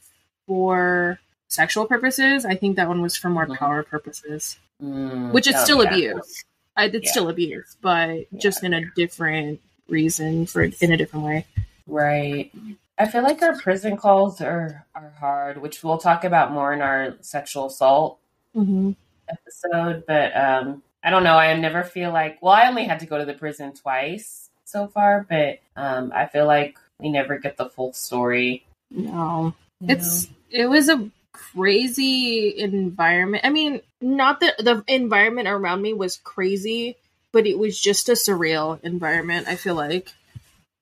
[0.46, 2.44] for sexual purposes.
[2.44, 3.54] I think that one was for more mm-hmm.
[3.54, 6.44] power purposes, mm, which is still abuse.
[6.76, 7.10] I, it's yeah.
[7.10, 11.46] still abuse, but yeah, just in a different reason for in a different way.
[11.86, 12.50] Right.
[12.98, 16.80] I feel like our prison calls are are hard, which we'll talk about more in
[16.80, 18.18] our sexual assault
[18.54, 18.92] mm-hmm.
[19.28, 21.36] episode, but um, I don't know.
[21.36, 24.86] I never feel like, well, I only had to go to the prison twice so
[24.86, 28.64] far, but um, I feel like we never get the full story.
[28.90, 33.44] No, it's it was a crazy environment.
[33.44, 36.96] I mean, not that the environment around me was crazy,
[37.32, 39.48] but it was just a surreal environment.
[39.48, 40.12] I feel like,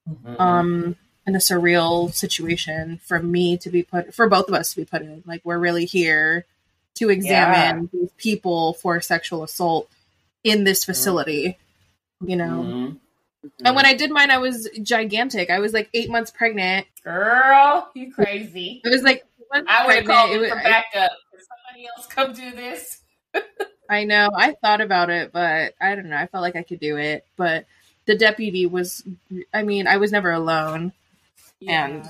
[0.09, 0.41] mm-hmm.
[0.41, 4.77] um, in a surreal situation for me to be put for both of us to
[4.77, 5.23] be put in.
[5.27, 6.45] Like we're really here
[7.01, 8.01] to examine yeah.
[8.01, 9.89] these people for sexual assault
[10.45, 11.59] in this facility.
[12.23, 12.31] Mm-hmm.
[12.31, 12.97] You know, mm-hmm.
[13.65, 15.51] And when I did mine, I was gigantic.
[15.51, 16.87] I was like eight months pregnant.
[17.03, 18.83] Girl, you crazy.
[18.85, 21.13] It was like I would have called It you was- for backup.
[21.31, 23.01] Could somebody else come do this?
[23.91, 24.31] I know.
[24.35, 26.17] I thought about it, but I don't know.
[26.17, 27.25] I felt like I could do it.
[27.37, 27.65] But
[28.05, 29.03] the deputy was,
[29.55, 30.93] I mean, I was never alone.
[31.67, 32.05] And-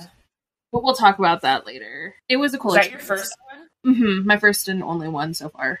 [0.71, 2.15] But we'll talk about that later.
[2.27, 3.60] It was a cool was that your first one?
[3.83, 5.79] Hmm my first and only one so far.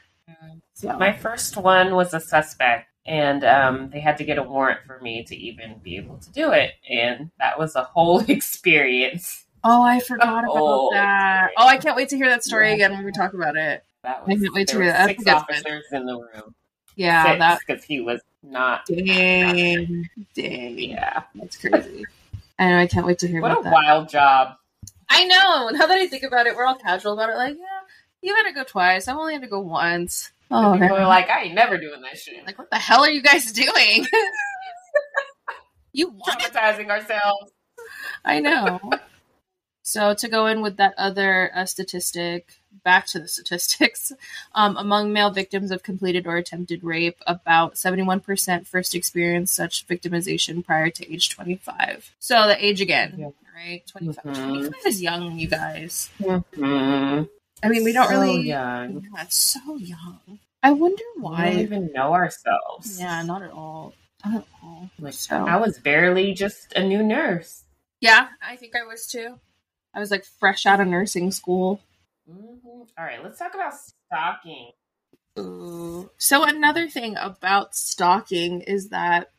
[0.73, 4.79] So My first one was a suspect, and um, they had to get a warrant
[4.87, 9.45] for me to even be able to do it, and that was a whole experience.
[9.63, 11.41] oh, I forgot about Oh, that.
[11.41, 11.53] sorry.
[11.57, 12.75] Oh, I can't wait to hear that story Yeah.
[12.75, 13.83] again when we talk about it.
[14.03, 15.05] That I was can't wait to hear that.
[15.07, 16.55] six officers in the room.
[16.95, 18.85] Yeah, because he was not.
[18.87, 22.07] dang, dang, Yeah, that's crazy.
[22.57, 22.77] I know.
[22.79, 23.71] I can't wait to hear what a that.
[23.73, 24.55] wild job.
[25.09, 25.69] I know.
[25.69, 27.35] Now that I think about it, we're all casual about it.
[27.35, 27.65] Like, yeah,
[28.21, 29.07] you had to go twice.
[29.07, 30.31] I've only had to go once.
[30.49, 32.45] Oh, People are like, I ain't never doing that shit.
[32.45, 34.05] like, what the hell are you guys doing?
[35.93, 37.51] you Traumatizing ourselves.
[38.23, 38.79] I know.
[39.83, 42.53] so to go in with that other uh, statistic,
[42.83, 44.11] back to the statistics.
[44.53, 49.87] Um, among male victims of completed or attempted rape, about seventy-one percent first experienced such
[49.87, 52.13] victimization prior to age twenty-five.
[52.19, 53.29] So the age again, Yeah.
[53.55, 53.81] right?
[53.87, 54.25] 25.
[54.25, 54.49] Mhm.
[54.49, 56.09] 25 is young, you guys.
[56.19, 57.23] Mm-hmm.
[57.63, 58.41] I mean, we don't So really.
[58.41, 59.05] young.
[59.13, 60.39] Yeah, so young.
[60.63, 61.45] I wonder why.
[61.45, 62.99] We don't even know ourselves.
[62.99, 63.93] Yeah, not at all.
[64.25, 64.89] Not at all.
[64.99, 67.63] Like, So I was barely just a new nurse.
[67.99, 69.39] yeah, I think I was too.
[69.93, 71.81] I was like fresh out of nursing school.
[72.29, 72.87] Mhm.
[72.97, 74.71] All right, let's talk about stalking.
[75.39, 76.09] Ooh.
[76.17, 79.31] So another thing about stalking is that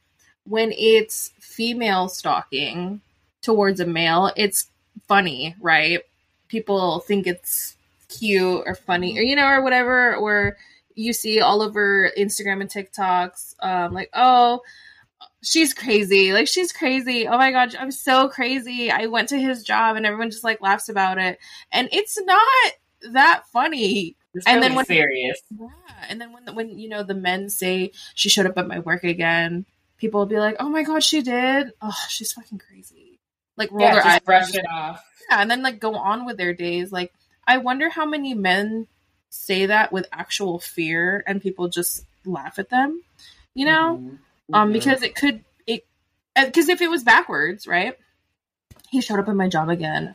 [0.44, 3.00] when it's female stalking
[3.40, 4.68] towards a male, it's
[5.06, 6.00] funny, right?
[6.48, 7.76] People think it's
[8.18, 10.56] cute or funny, or you know, or whatever, or
[10.94, 14.60] you see all over Instagram and TikToks, um, like, oh,
[15.42, 16.32] she's crazy.
[16.32, 17.26] Like she's crazy.
[17.26, 18.90] Oh my god, I'm so crazy.
[18.90, 21.38] I went to his job and everyone just like laughs about it.
[21.72, 22.72] And it's not
[23.12, 24.16] that funny.
[24.34, 25.40] It's And really then when- serious.
[25.50, 25.68] Yeah,
[26.08, 29.04] and then when when you know the men say she showed up at my work
[29.04, 29.66] again,
[29.98, 31.72] people will be like, "Oh my god, she did!
[31.82, 33.18] Oh, she's fucking crazy!"
[33.56, 35.04] Like roll Yeah, their just eyes, brush it off.
[35.28, 36.90] yeah, and then like go on with their days.
[36.92, 37.12] Like,
[37.46, 38.86] I wonder how many men
[39.30, 43.02] say that with actual fear, and people just laugh at them.
[43.54, 44.18] You know, Mhm.
[44.52, 45.86] um, because it could it
[46.34, 47.96] because if it was backwards, right?
[48.90, 50.14] He showed up at my job again.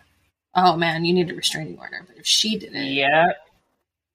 [0.55, 2.03] Oh man, you need a restraining order.
[2.07, 3.31] But if she did it, yeah,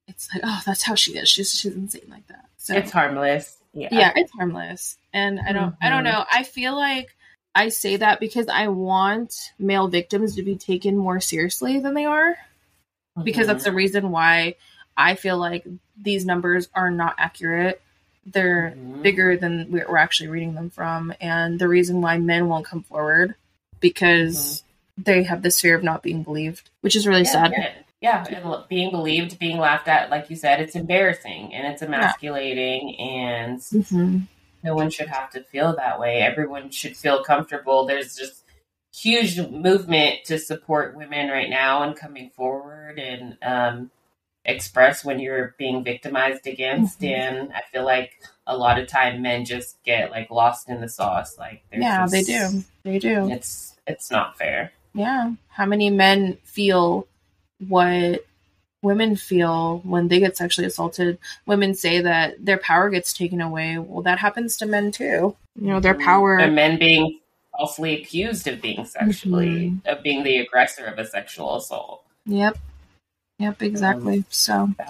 [0.09, 1.29] it's like, oh, that's how she is.
[1.29, 2.47] She's she's insane like that.
[2.59, 3.57] So it's harmless.
[3.75, 6.13] Yeah, yeah it's harmless and i don't i don't Mhm.
[6.13, 7.17] know i feel like
[7.55, 12.05] i say that because i want male victims to be taken more seriously than they
[12.05, 12.37] are
[13.23, 13.67] because that's Mhm.
[13.67, 14.55] the reason why
[14.97, 15.65] i feel like
[16.01, 17.81] these numbers are not accurate
[18.27, 19.03] they're Mhm.
[19.03, 22.83] bigger than we're we're actually reading them from and the reason why men won't come
[22.83, 23.35] forward
[23.81, 24.63] because
[24.97, 27.53] they have this fear of not being believed which is really yeah, sad
[28.01, 31.83] Yeah, yeah, and being believed, being laughed at, like you said, it's embarrassing and it's
[31.83, 34.27] emasculating, and Mhm.
[34.65, 36.19] no one should have to feel that way.
[36.19, 37.87] Everyone should feel comfortable.
[37.87, 38.42] There's just
[38.95, 43.91] huge movement to support women right now and coming forward and um,
[44.45, 47.01] express when you're being victimized against.
[47.01, 47.11] Mhm.
[47.17, 50.89] And I feel like a lot of time men just get like lost in the
[50.89, 51.39] sauce.
[51.39, 54.73] Like they're yeah they do they do It's it's not fair.
[54.95, 55.33] Yeah.
[55.49, 57.07] How many men feel
[57.69, 58.25] what
[58.83, 61.19] women feel when they get sexually assaulted?
[61.47, 63.79] Women say that their power gets taken away.
[63.79, 65.37] Well, that happens to men too.
[65.55, 66.37] You know, their power.
[66.39, 67.21] and men being
[67.57, 69.89] falsely accused of being sexually Mm-hmm.
[69.89, 72.05] of being the aggressor of a sexual assault.
[72.27, 72.59] Yep.
[73.39, 74.25] Yep, exactly.
[74.29, 74.89] So That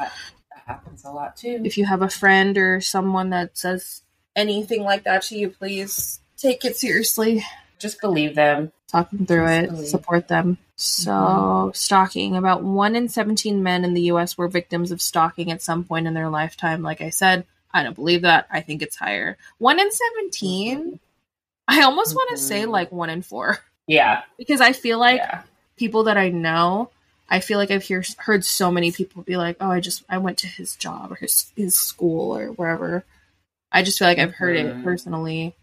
[0.51, 1.61] that happens a lot too.
[1.65, 4.03] if you have a friend or someone that says
[4.37, 7.45] anything like that to you, please take it seriously.
[7.79, 8.71] Just believe them.
[8.89, 9.87] talk them through it, Absolutely.
[9.87, 10.59] support them.
[10.77, 12.37] So, stalking.
[12.37, 16.07] About 1 in 17 men in the US were victims of stalking at some point
[16.07, 16.83] in their lifetime.
[16.83, 18.47] Like I said, I don't believe that.
[18.51, 19.37] I think it's higher.
[19.59, 21.01] 1 in 17?
[21.73, 24.23] I almost want to say like 1 in 4 Yeah.
[24.39, 25.43] because I feel like yeah.
[25.77, 26.91] people that I know,
[27.29, 30.19] I feel like I've hear, heard so many people be like, "Oh, I just I
[30.19, 33.05] went to his job or his his school or wherever."
[33.73, 34.85] I just feel like I've heard it Mhm.
[34.85, 35.55] personally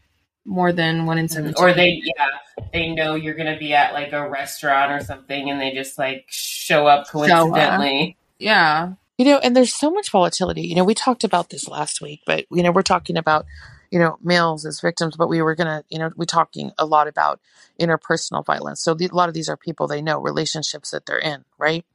[0.45, 1.63] more than 1 in 17.
[1.63, 2.27] Or they yeah,
[2.73, 6.25] they know you're gonna be at like a restaurant or something and they just like
[6.29, 8.17] show up coincidentally.
[8.39, 8.93] yeah.
[9.19, 10.61] You know, and there's so much volatility.
[10.61, 13.45] You know, we talked about this last week, but you know, we're talking about,
[13.91, 17.07] you know, males as victims, but we were gonna, you know, we're talking a lot
[17.07, 17.39] about
[17.81, 18.83] interpersonal violence.
[18.83, 21.85] So the, a lot of these are people they know, relationships that they're in, right?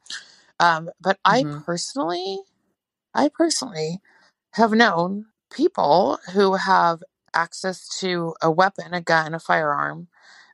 [0.60, 1.64] Um, but I Mhm.
[1.66, 2.40] personally,
[3.14, 4.00] I personally
[4.54, 7.02] have known people who have
[7.34, 10.08] access to a weapon, a gun, a firearm,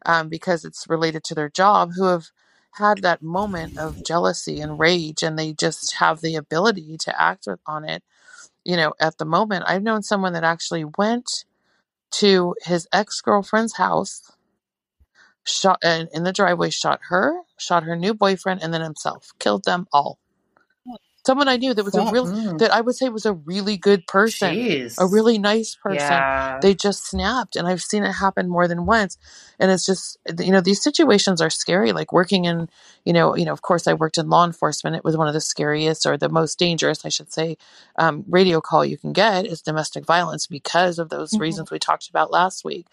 [0.06, 2.26] um, because it's related to their job, who have
[2.72, 7.48] had that moment of jealousy and rage, and they just have the ability to act
[7.66, 8.04] on it.
[8.64, 11.44] You know, at the moment, I've known someone that actually went
[12.12, 14.32] to his ex girlfriend's house,
[15.44, 19.64] shot and in the driveway, shot her, shot her new boyfriend, and then himself, killed
[19.64, 20.18] them all
[21.26, 22.58] someone I knew that was a real Mm.
[22.58, 24.94] that I would say was a really good person, Jeez.
[24.98, 26.16] a really nice person.
[26.16, 26.58] Yeah.
[26.62, 29.18] They just snapped, and I've seen it happen more than once.
[29.58, 31.92] And it's just you know these situations are scary.
[31.92, 32.68] Like working in
[33.04, 34.96] you know you know of course I worked in law enforcement.
[34.96, 37.56] It was one of the scariest or the most dangerous, I should say,
[37.98, 41.40] um, radio call you can get is domestic violence because of those Mhm.
[41.40, 42.86] reasons we talked about last week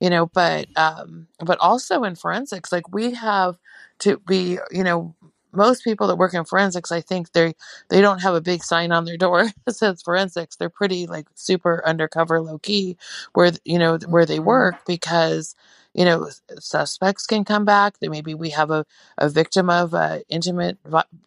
[0.00, 3.58] you know but um but also in forensics like we have
[3.98, 5.14] to be you know
[5.52, 7.54] most people that work in forensics i think they
[7.90, 11.26] they don't have a big sign on their door that says forensics they're pretty like
[11.34, 12.96] super undercover low key
[13.34, 15.54] where you know where they work because
[15.94, 18.86] you know suspects can come back they maybe we have a,
[19.18, 20.78] a victim of uh, intimate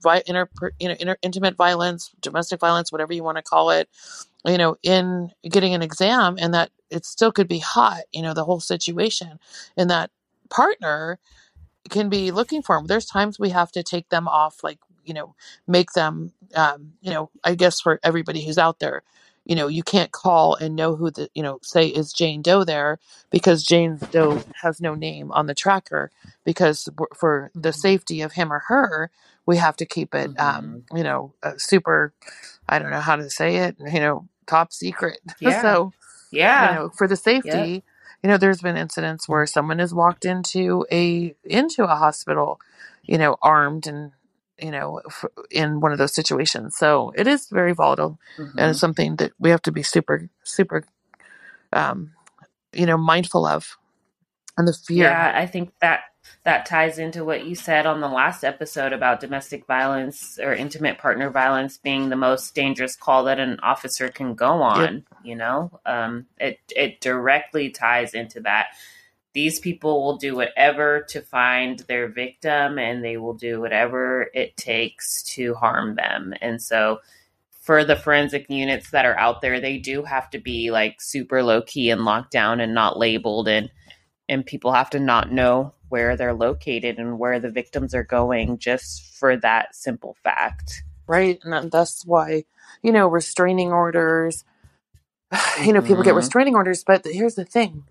[0.02, 3.88] vi- inter, you know inter, intimate violence domestic violence whatever you want to call it
[4.46, 8.34] you know, in getting an exam and that it still could be hot, you know,
[8.34, 9.40] the whole situation.
[9.78, 10.12] And that
[10.50, 11.20] partner
[11.89, 12.88] can be looking for them.
[12.88, 15.36] There's times we have to take them off, like, you know,
[15.67, 19.04] make them, um, you know, I guess for everybody who's out there,
[19.46, 22.63] you know, you can't call and know who the, you know, say is Jane Doe
[22.63, 23.00] there
[23.32, 26.12] because Jane Doe has no name on the tracker
[26.46, 27.76] because w- for the Mhm.
[27.76, 29.12] safety of him or her,
[29.46, 32.13] we have to keep it, um, you know, uh, super,
[32.69, 35.19] I don't know how to say it, you know, top secret.
[35.41, 35.62] Yeah.
[35.62, 35.91] so,
[36.32, 36.62] Yeah.
[36.63, 37.84] you know for the safety
[38.24, 42.60] you know there's been incidents where someone has walked into a into a hospital
[43.04, 44.12] you know armed and
[44.60, 48.70] you know f- in one of those situations so it is very volatile and Mhm.
[48.72, 50.86] it's something that we have to be super super
[51.74, 52.12] um
[52.74, 53.78] you know mindful of
[54.58, 56.02] and the fear Yeah, I think that
[56.44, 60.98] that ties into what you said on the last episode about domestic violence or intimate
[60.98, 65.06] partner violence being the most dangerous call that an officer can go on.
[65.24, 68.68] You know, um, it it directly ties into that.
[69.34, 74.56] These people will do whatever to find their victim, and they will do whatever it
[74.58, 76.34] takes to harm them.
[76.40, 77.00] And so,
[77.62, 81.42] for the forensic units that are out there, they do have to be like super
[81.42, 83.70] low key and locked down and not labeled and
[84.30, 88.58] and people have to not know where they're located and where the victims are going
[88.58, 90.84] just for that simple fact.
[91.08, 92.43] right and that's why
[92.82, 94.43] you know restraining orders
[95.65, 96.23] you know people get Mhm.
[96.23, 97.86] restraining orders but here's the thing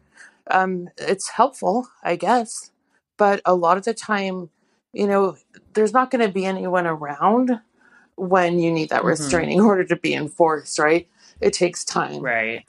[0.50, 2.72] um it's helpful i guess
[3.18, 4.50] but a lot of the time
[4.92, 5.36] you know
[5.74, 7.60] there's not going to be anyone around
[8.16, 9.08] when you need that Mhm.
[9.08, 11.08] restraining order to be enforced right
[11.40, 12.64] it takes time Right.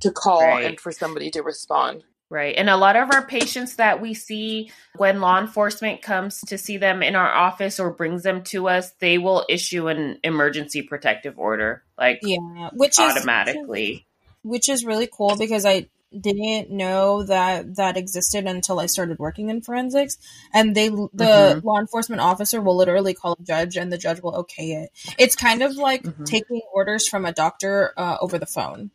[0.00, 0.66] to call Right.
[0.66, 2.56] and for somebody to respond Right.
[2.56, 6.76] And a lot of our patients that we see when law enforcement comes to see
[6.76, 11.38] them in our office or brings them to us, they will issue an emergency protective
[11.38, 14.06] order, like Yeah, which is automatically.
[14.42, 19.48] which is really cool because I didn't know that that existed until I started working
[19.48, 20.16] in forensics.
[20.52, 21.64] And they, the Mhm.
[21.64, 24.90] law enforcement officer will literally call a judge, and the judge will okay it.
[25.18, 26.26] It's kind of like Mhm.
[26.26, 28.90] taking orders from a doctor uh, over the phone.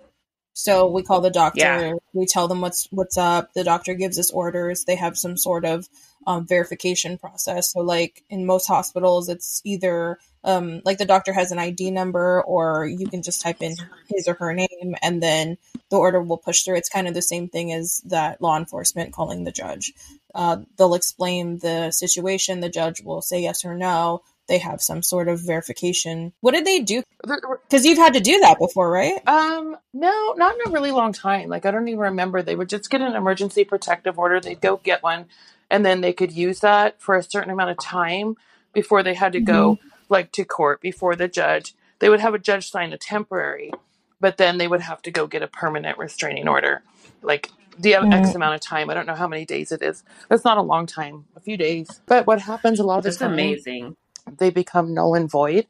[0.53, 1.93] So we call the doctor, Yeah.
[2.13, 3.53] we tell them what's what's up.
[3.53, 4.83] The doctor gives us orders.
[4.85, 5.87] They have some sort of
[6.27, 7.71] um, verification process.
[7.71, 12.41] So like in most hospitals, it's either um, like the doctor has an ID number,
[12.43, 13.75] or you can just type in
[14.07, 15.57] his or her name, and then
[15.89, 16.75] the order will push through.
[16.77, 19.93] It's kind of the same thing as that law enforcement calling the judge.
[20.33, 22.59] Uh, they'll explain the situation.
[22.59, 24.23] The judge will say yes or no.
[24.51, 26.33] They have some sort of verification.
[26.41, 27.03] What did they do?
[27.23, 29.25] There- there- Because you've had to do that before, right?
[29.25, 31.47] Um, no, not in a really long time.
[31.47, 32.41] Like I don't even remember.
[32.41, 34.41] They would just get an emergency protective order.
[34.41, 35.27] They'd go get one,
[35.69, 38.35] and then they could use that for a certain amount of time
[38.73, 41.73] before they had to go like to court before the judge.
[41.99, 43.71] They would have a judge sign a temporary,
[44.19, 46.83] but then they would have to go get a permanent restraining order.
[47.21, 48.35] Like the you have X Mm.
[48.35, 48.89] amount of time?
[48.89, 50.03] I don't know how many days it is.
[50.27, 52.01] That's not a long time, a few days.
[52.05, 53.95] But what happens a lot of the That's time, amazing.
[54.37, 55.67] They become null and void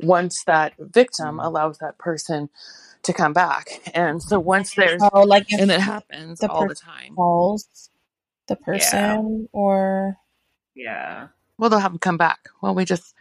[0.00, 1.44] once that victim Mhm.
[1.44, 2.48] allows that person
[3.02, 3.80] to come back.
[3.94, 7.14] And so once there's Oh, like and it happens the all per- the time.
[7.14, 7.90] calls
[8.48, 10.16] the person or
[10.74, 11.28] Yeah.
[11.58, 12.48] Well, they'll have them come back.
[12.60, 13.14] Well, we just,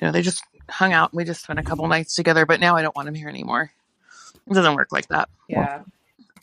[0.00, 2.60] you know, they just hung out and we just spent a couple nights together, but
[2.60, 3.72] now I don't want them here anymore.
[4.46, 5.28] It doesn't work like that.
[5.48, 5.82] Yeah.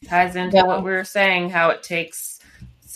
[0.08, 0.64] Ties into Yeah.
[0.64, 2.40] what we were saying, how it takes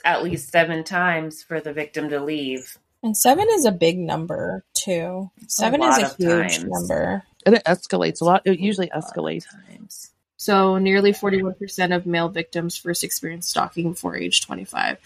[0.06, 2.78] at least seven times for the victim to leave.
[3.02, 5.30] and seven is a big number too.
[5.48, 6.64] Seven is a huge times.
[6.64, 7.24] number.
[7.46, 8.42] And it escalates a lot.
[8.46, 9.46] It usually escalates.
[9.68, 10.12] Times.
[10.38, 14.98] So nearly 41% of male victims first experienced stalking before age 25.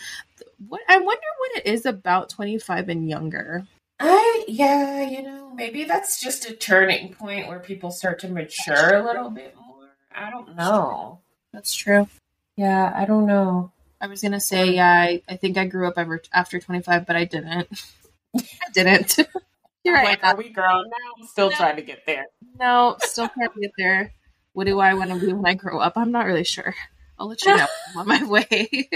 [0.67, 3.65] What I wonder what it is about 25 and younger.
[3.99, 8.95] I yeah, you know, maybe that's just a turning point where people start to mature
[8.95, 9.89] a little bit more.
[10.15, 11.19] I don't know.
[11.51, 12.07] That's true.
[12.55, 13.71] Yeah, I don't know.
[13.99, 17.15] I was gonna say, yeah, I, I think I grew up ever after 25, but
[17.15, 17.69] I didn't.
[18.35, 19.19] I didn't.
[19.83, 20.23] Here I like.
[20.23, 21.25] Are we grown now?
[21.27, 21.55] Still no.
[21.55, 22.25] trying to get there.
[22.59, 24.13] No, still can't get there.
[24.53, 25.93] What do I want to be when I grow up?
[25.97, 26.73] I'm not really sure.
[27.19, 27.65] I'll let you know
[27.95, 28.89] I'm on my way.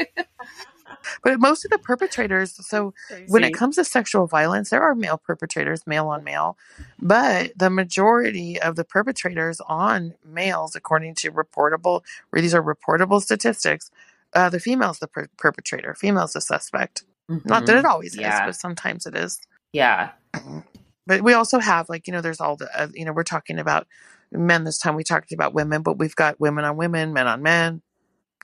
[1.24, 2.94] but most of the perpetrators, so
[3.28, 6.58] when it comes to sexual violence, there are male perpetrators, male on male,
[7.00, 13.22] but the majority of the perpetrators on males, according to reportable, where these are reportable
[13.22, 13.92] statistics,
[14.34, 17.04] uh, the female's the per- perpetrator, female's the suspect.
[17.30, 17.48] Mm-hmm.
[17.48, 17.92] Not that it mm-hmm.
[17.92, 18.44] always yeah.
[18.44, 19.40] is, but sometimes it is.
[19.74, 20.11] Yeah.
[21.05, 23.59] But we also have, like, you know, there's all the, uh, you know, we're talking
[23.59, 23.88] about
[24.32, 24.95] men this time.
[24.95, 27.82] We talked about women, but we've got women on women, men on men,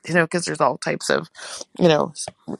[0.07, 1.29] you know, because there's all types of,
[1.77, 2.13] you know,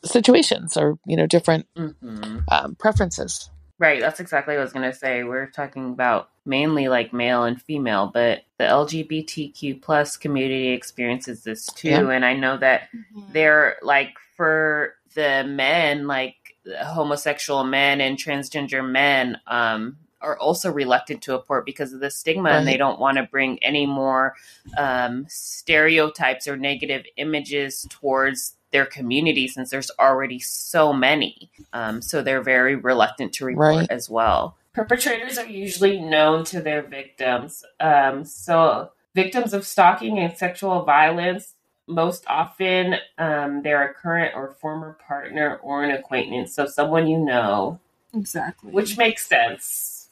[0.04, 2.40] situations or, you know, different mm-hmm.
[2.52, 3.50] um, preferences.
[3.80, 4.00] Right.
[4.00, 5.24] That's exactly what I was going to say.
[5.24, 11.66] We're talking about mainly like male and female, but the LGBTQ plus community experiences this
[11.68, 11.90] too.
[11.90, 12.10] Yeah.
[12.10, 13.32] And I know that mm-hmm.
[13.32, 16.36] they're like for the men, like
[16.82, 22.50] homosexual men and transgender men, um, are also reluctant to report because of the stigma
[22.50, 22.56] right.
[22.56, 24.36] and they don't want to bring any more
[24.78, 31.52] um, stereotypes or negative images towards their community since there's already so many.
[31.74, 33.92] Um, so they're very reluctant to report right.
[33.92, 34.58] as well.
[34.74, 37.64] Perpetrators are usually known to their victims.
[37.80, 41.54] Um, so victims of stalking and sexual violence
[41.88, 47.18] most often um, they're a current or former partner or an acquaintance so someone you
[47.18, 47.80] know
[48.14, 50.04] exactly which makes sense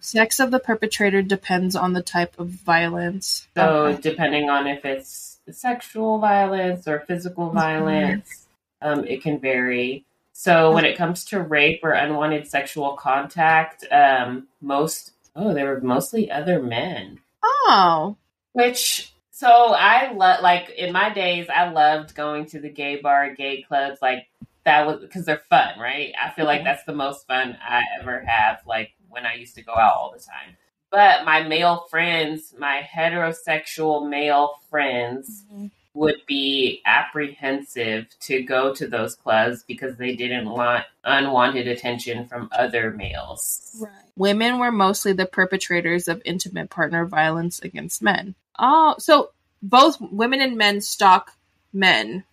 [0.00, 3.46] Sex of the perpetrator depends on the type of violence.
[3.54, 4.00] So, okay.
[4.00, 8.46] depending on if it's sexual violence or physical violence,
[8.80, 10.04] um, it can vary.
[10.32, 15.80] So, when it comes to rape or unwanted sexual contact, um, most oh, they were
[15.82, 17.18] mostly other men.
[17.42, 18.16] Oh,
[18.52, 23.34] which so I love like in my days, I loved going to the gay bar,
[23.34, 24.28] gay clubs, like
[24.66, 26.12] that was because they're fun, right?
[26.22, 28.58] I feel like that's the most fun I ever have.
[28.66, 30.58] Like when I used to go out all the time.
[30.90, 35.68] But my male friends, my heterosexual male friends, mm-hmm.
[35.94, 42.50] would be apprehensive to go to those clubs because they didn't want unwanted attention from
[42.52, 43.74] other males.
[43.80, 43.92] Right.
[44.16, 48.34] Women were mostly the perpetrators of intimate partner violence against men.
[48.60, 49.30] Oh, so
[49.62, 51.32] both women and men stalk
[51.72, 52.24] men,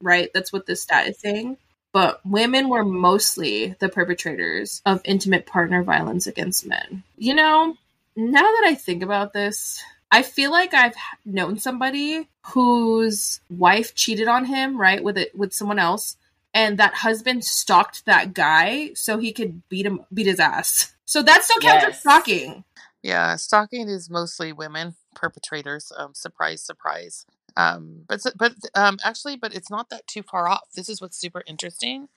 [0.00, 0.30] right?
[0.32, 1.58] That's what this stat is saying
[1.92, 7.02] but women were mostly the perpetrators of intimate partner violence against men.
[7.16, 7.76] You know,
[8.16, 14.26] now that I think about this, I feel like I've known somebody whose wife cheated
[14.26, 16.16] on him, right, with it with someone else,
[16.54, 20.94] and that husband stalked that guy so he could beat him beat his ass.
[21.04, 21.94] So that still counts yes.
[21.94, 22.64] as stalking.
[23.02, 25.92] Yeah, stalking is mostly women perpetrators.
[25.96, 27.26] Um, surprise, surprise.
[27.56, 30.70] Um, but but um, actually, but it's not that too far off.
[30.74, 32.08] This is what's super interesting.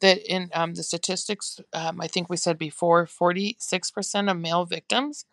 [0.00, 4.38] That in um, the statistics, um, I think we said before, forty six percent of
[4.38, 5.26] male victims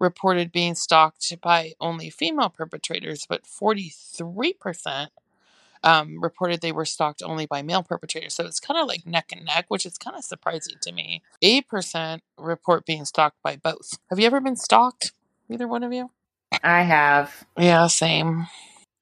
[0.00, 5.10] reported being stalked by only female perpetrators, but forty three percent
[5.82, 8.34] um, reported they were stalked only by male perpetrators.
[8.34, 11.22] So it's kind of like neck and neck, which is kind of surprising to me.
[11.42, 13.98] 8% report being stalked by both.
[14.10, 15.12] Have you ever been stalked?
[15.50, 16.10] Either one of you?
[16.62, 17.44] I have.
[17.56, 18.46] Yeah, same.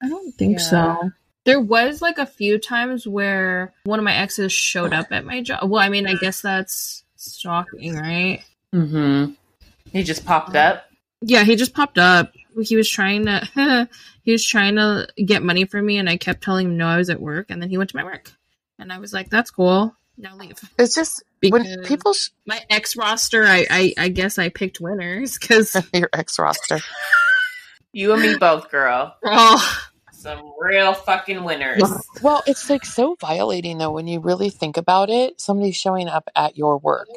[0.01, 0.63] I don't think yeah.
[0.63, 1.11] so.
[1.45, 5.41] There was like a few times where one of my exes showed up at my
[5.41, 5.69] job.
[5.69, 8.43] Well, I mean, I guess that's stalking, right?
[8.73, 9.31] Mm-hmm.
[9.91, 10.85] He just popped up.
[11.21, 12.33] Yeah, he just popped up.
[12.61, 13.89] He was trying to
[14.23, 16.97] he was trying to get money from me, and I kept telling him no, I
[16.97, 18.31] was at work, and then he went to my work,
[18.77, 19.95] and I was like, "That's cool.
[20.17, 24.37] Now leave." It's just because when people sh- my ex roster, I, I I guess
[24.37, 26.79] I picked winners because your ex roster.
[27.93, 29.15] you and me both, girl.
[29.23, 29.79] Oh,
[30.11, 31.81] some real fucking winners.
[32.21, 35.39] Well, it's like so violating though when you really think about it.
[35.39, 37.07] Somebody showing up at your work,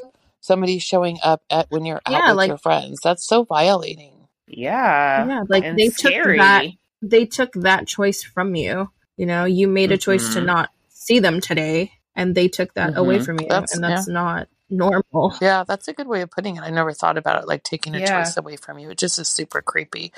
[0.40, 3.00] somebody showing up at when you're out yeah, with like, your friends.
[3.02, 4.12] That's so violating.
[4.46, 5.42] Yeah, yeah.
[5.48, 6.36] Like they scary.
[6.36, 6.66] took that.
[7.02, 8.90] They took that choice from you.
[9.16, 10.40] You know, you made a choice mm-hmm.
[10.40, 12.98] to not see them today, and they took that mm-hmm.
[12.98, 14.14] away from you, that's, and that's yeah.
[14.14, 15.36] not normal.
[15.40, 16.62] Yeah, that's a good way of putting it.
[16.62, 18.24] I never thought about it like taking a yeah.
[18.24, 18.90] choice away from you.
[18.90, 20.12] It just is super creepy.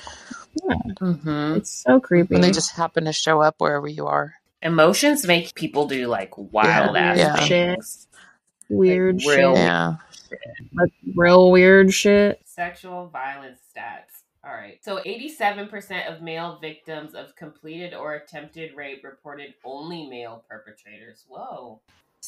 [0.63, 0.75] Yeah.
[0.99, 1.57] Mm-hmm.
[1.57, 2.33] It's so creepy.
[2.33, 4.35] When they just happen to show up wherever you are.
[4.61, 7.11] Emotions make people do like wild yeah.
[7.11, 7.47] ass yeah.
[7.47, 8.07] things.
[8.69, 9.63] Weird like, real shit.
[9.63, 9.95] Yeah.
[10.73, 12.41] Like real weird shit.
[12.45, 14.83] Sexual violence stats All right.
[14.83, 21.25] So 87% of male victims of completed or attempted rape reported only male perpetrators.
[21.27, 21.81] Whoa.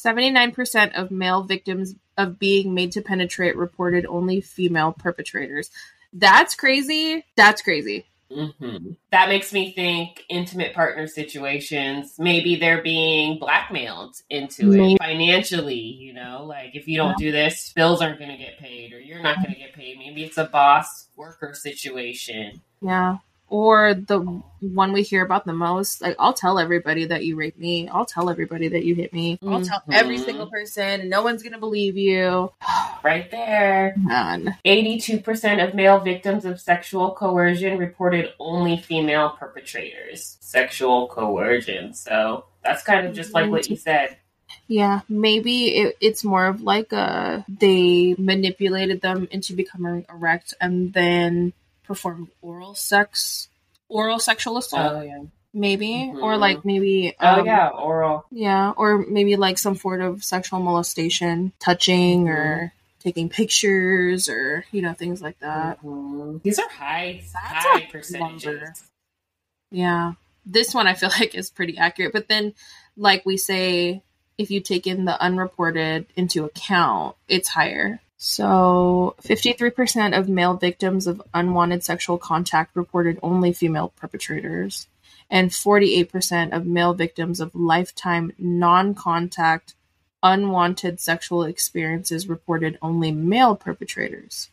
[0.03, 5.69] 79% of male victims of being made to penetrate reported only female perpetrators.
[6.13, 7.25] That's crazy.
[7.35, 8.05] That's crazy.
[8.31, 8.91] Mm-hmm.
[9.11, 12.15] That makes me think intimate partner situations.
[12.19, 14.93] Maybe they're being blackmailed into maybe.
[14.93, 15.75] it financially.
[15.75, 17.27] You know, like if you don't yeah.
[17.27, 19.97] do this, bills aren't going to get paid, or you're not going to get paid.
[19.97, 22.61] Maybe it's a boss worker situation.
[22.81, 23.17] Yeah
[23.47, 24.19] or the
[24.59, 27.87] one we hear about the most like i'll tell everybody that you raped me.
[27.89, 29.39] I'll tell everybody that you hit me.
[29.43, 29.93] I'll tell mm-hmm.
[29.93, 31.09] every single person.
[31.09, 32.51] No one's gonna believe you.
[33.03, 33.93] Right there.
[33.95, 34.57] None.
[34.65, 40.35] 82% of male victims of sexual coercion reported only female perpetrators.
[40.41, 41.93] Sexual coercion.
[41.93, 44.17] So that's kind of just like what you said.
[44.67, 50.91] Yeah, maybe it, it's more of like a they manipulated them into becoming erect and
[50.91, 51.53] then
[51.87, 53.47] performed oral sex,
[53.89, 54.91] oral sexual assault.
[54.93, 55.23] Oh yeah.
[55.53, 56.23] Maybe mm-hmm.
[56.23, 60.59] or like maybe um, oh yeah oral yeah or maybe like some sort of sexual
[60.59, 62.33] molestation touching mm-hmm.
[62.33, 66.37] or taking pictures or you know things like that mm-hmm.
[66.43, 68.73] these are high That's high percentages number.
[69.71, 70.13] yeah
[70.45, 72.53] this one i feel like is pretty accurate but then
[72.95, 74.03] like we say
[74.37, 81.05] if you take in the unreported into account it's higher so, 53% of male victims
[81.05, 84.87] of unwanted sexual contact reported only female perpetrators,
[85.29, 89.75] and 48% of male victims of lifetime non contact
[90.23, 94.49] unwanted sexual experiences reported only male perpetrators.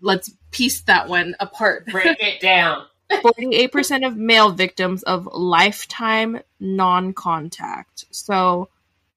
[0.00, 1.86] Let's piece that one apart.
[1.86, 2.86] Break it down.
[3.10, 8.04] 48% of male victims of lifetime non contact.
[8.12, 8.68] So,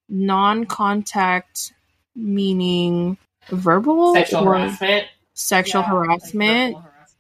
[0.10, 1.74] non contact
[2.16, 3.18] meaning
[3.56, 7.20] verbal sexual harassment, sexual yeah, harassment, like harassment,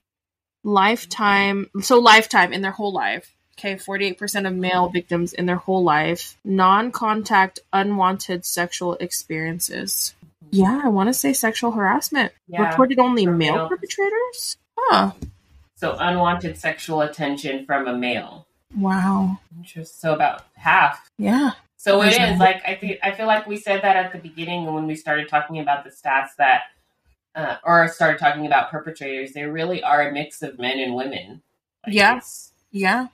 [0.63, 1.69] lifetime.
[1.81, 3.33] So lifetime in their whole life.
[3.59, 10.15] Okay, 48% of male victims in their whole life, non contact, unwanted sexual experiences.
[10.49, 12.31] Yeah, I want to say sexual harassment.
[12.47, 14.57] Yeah, Reported only male, male perpetrators?
[14.77, 15.11] Huh.
[15.75, 18.47] So unwanted sexual attention from a male.
[18.75, 19.39] Wow.
[19.61, 21.09] Just so about half.
[21.17, 21.51] Yeah.
[21.81, 24.71] So it is like I think I feel like we said that at the beginning
[24.71, 26.65] when we started talking about the stats that
[27.33, 29.33] uh, or started talking about perpetrators.
[29.33, 31.41] They really are a mix of men and women.
[31.83, 32.19] Like yeah.
[32.69, 33.07] Yeah.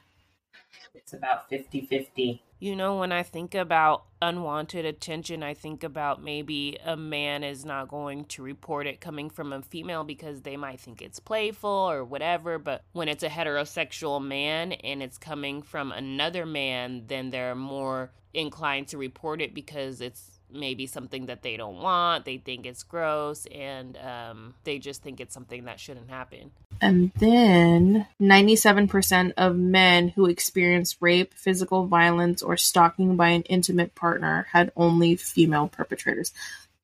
[0.97, 2.39] It's about 50-50.
[2.59, 7.63] You know, when I think about unwanted attention, I think about maybe a man is
[7.63, 11.69] not going to report it coming from a female because they might think it's playful
[11.69, 12.57] or whatever.
[12.57, 18.11] But when it's a heterosexual man and it's coming from another man, then they're more
[18.33, 22.25] inclined to report it because it's maybe something that they don't want.
[22.25, 26.51] They think it's gross and um, they just think it's something that shouldn't happen.
[26.81, 33.95] And then 97% of men who experienced rape, physical violence, or stalking by an intimate
[33.95, 36.33] partner had only female perpetrators.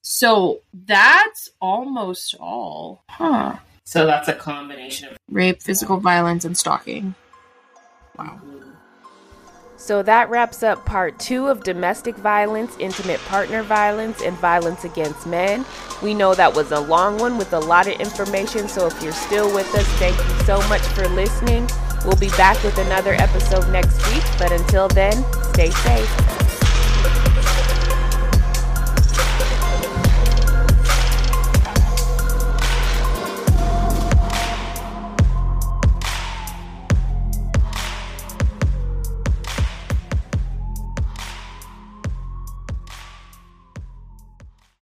[0.01, 3.03] So that's almost all.
[3.09, 3.57] Huh.
[3.85, 7.15] So that's a combination of rape, physical violence, and stalking.
[8.17, 8.41] Wow.
[9.83, 15.27] So that wraps up part two of domestic violence, intimate partner violence, and violence against
[15.27, 15.65] men.
[16.01, 19.11] We know that was a long one with a lot of information, so if you're
[19.11, 21.67] still with us, thank you so much for listening.
[22.05, 25.21] We'll be back with another episode next week, but until then,
[25.51, 26.32] stay safe.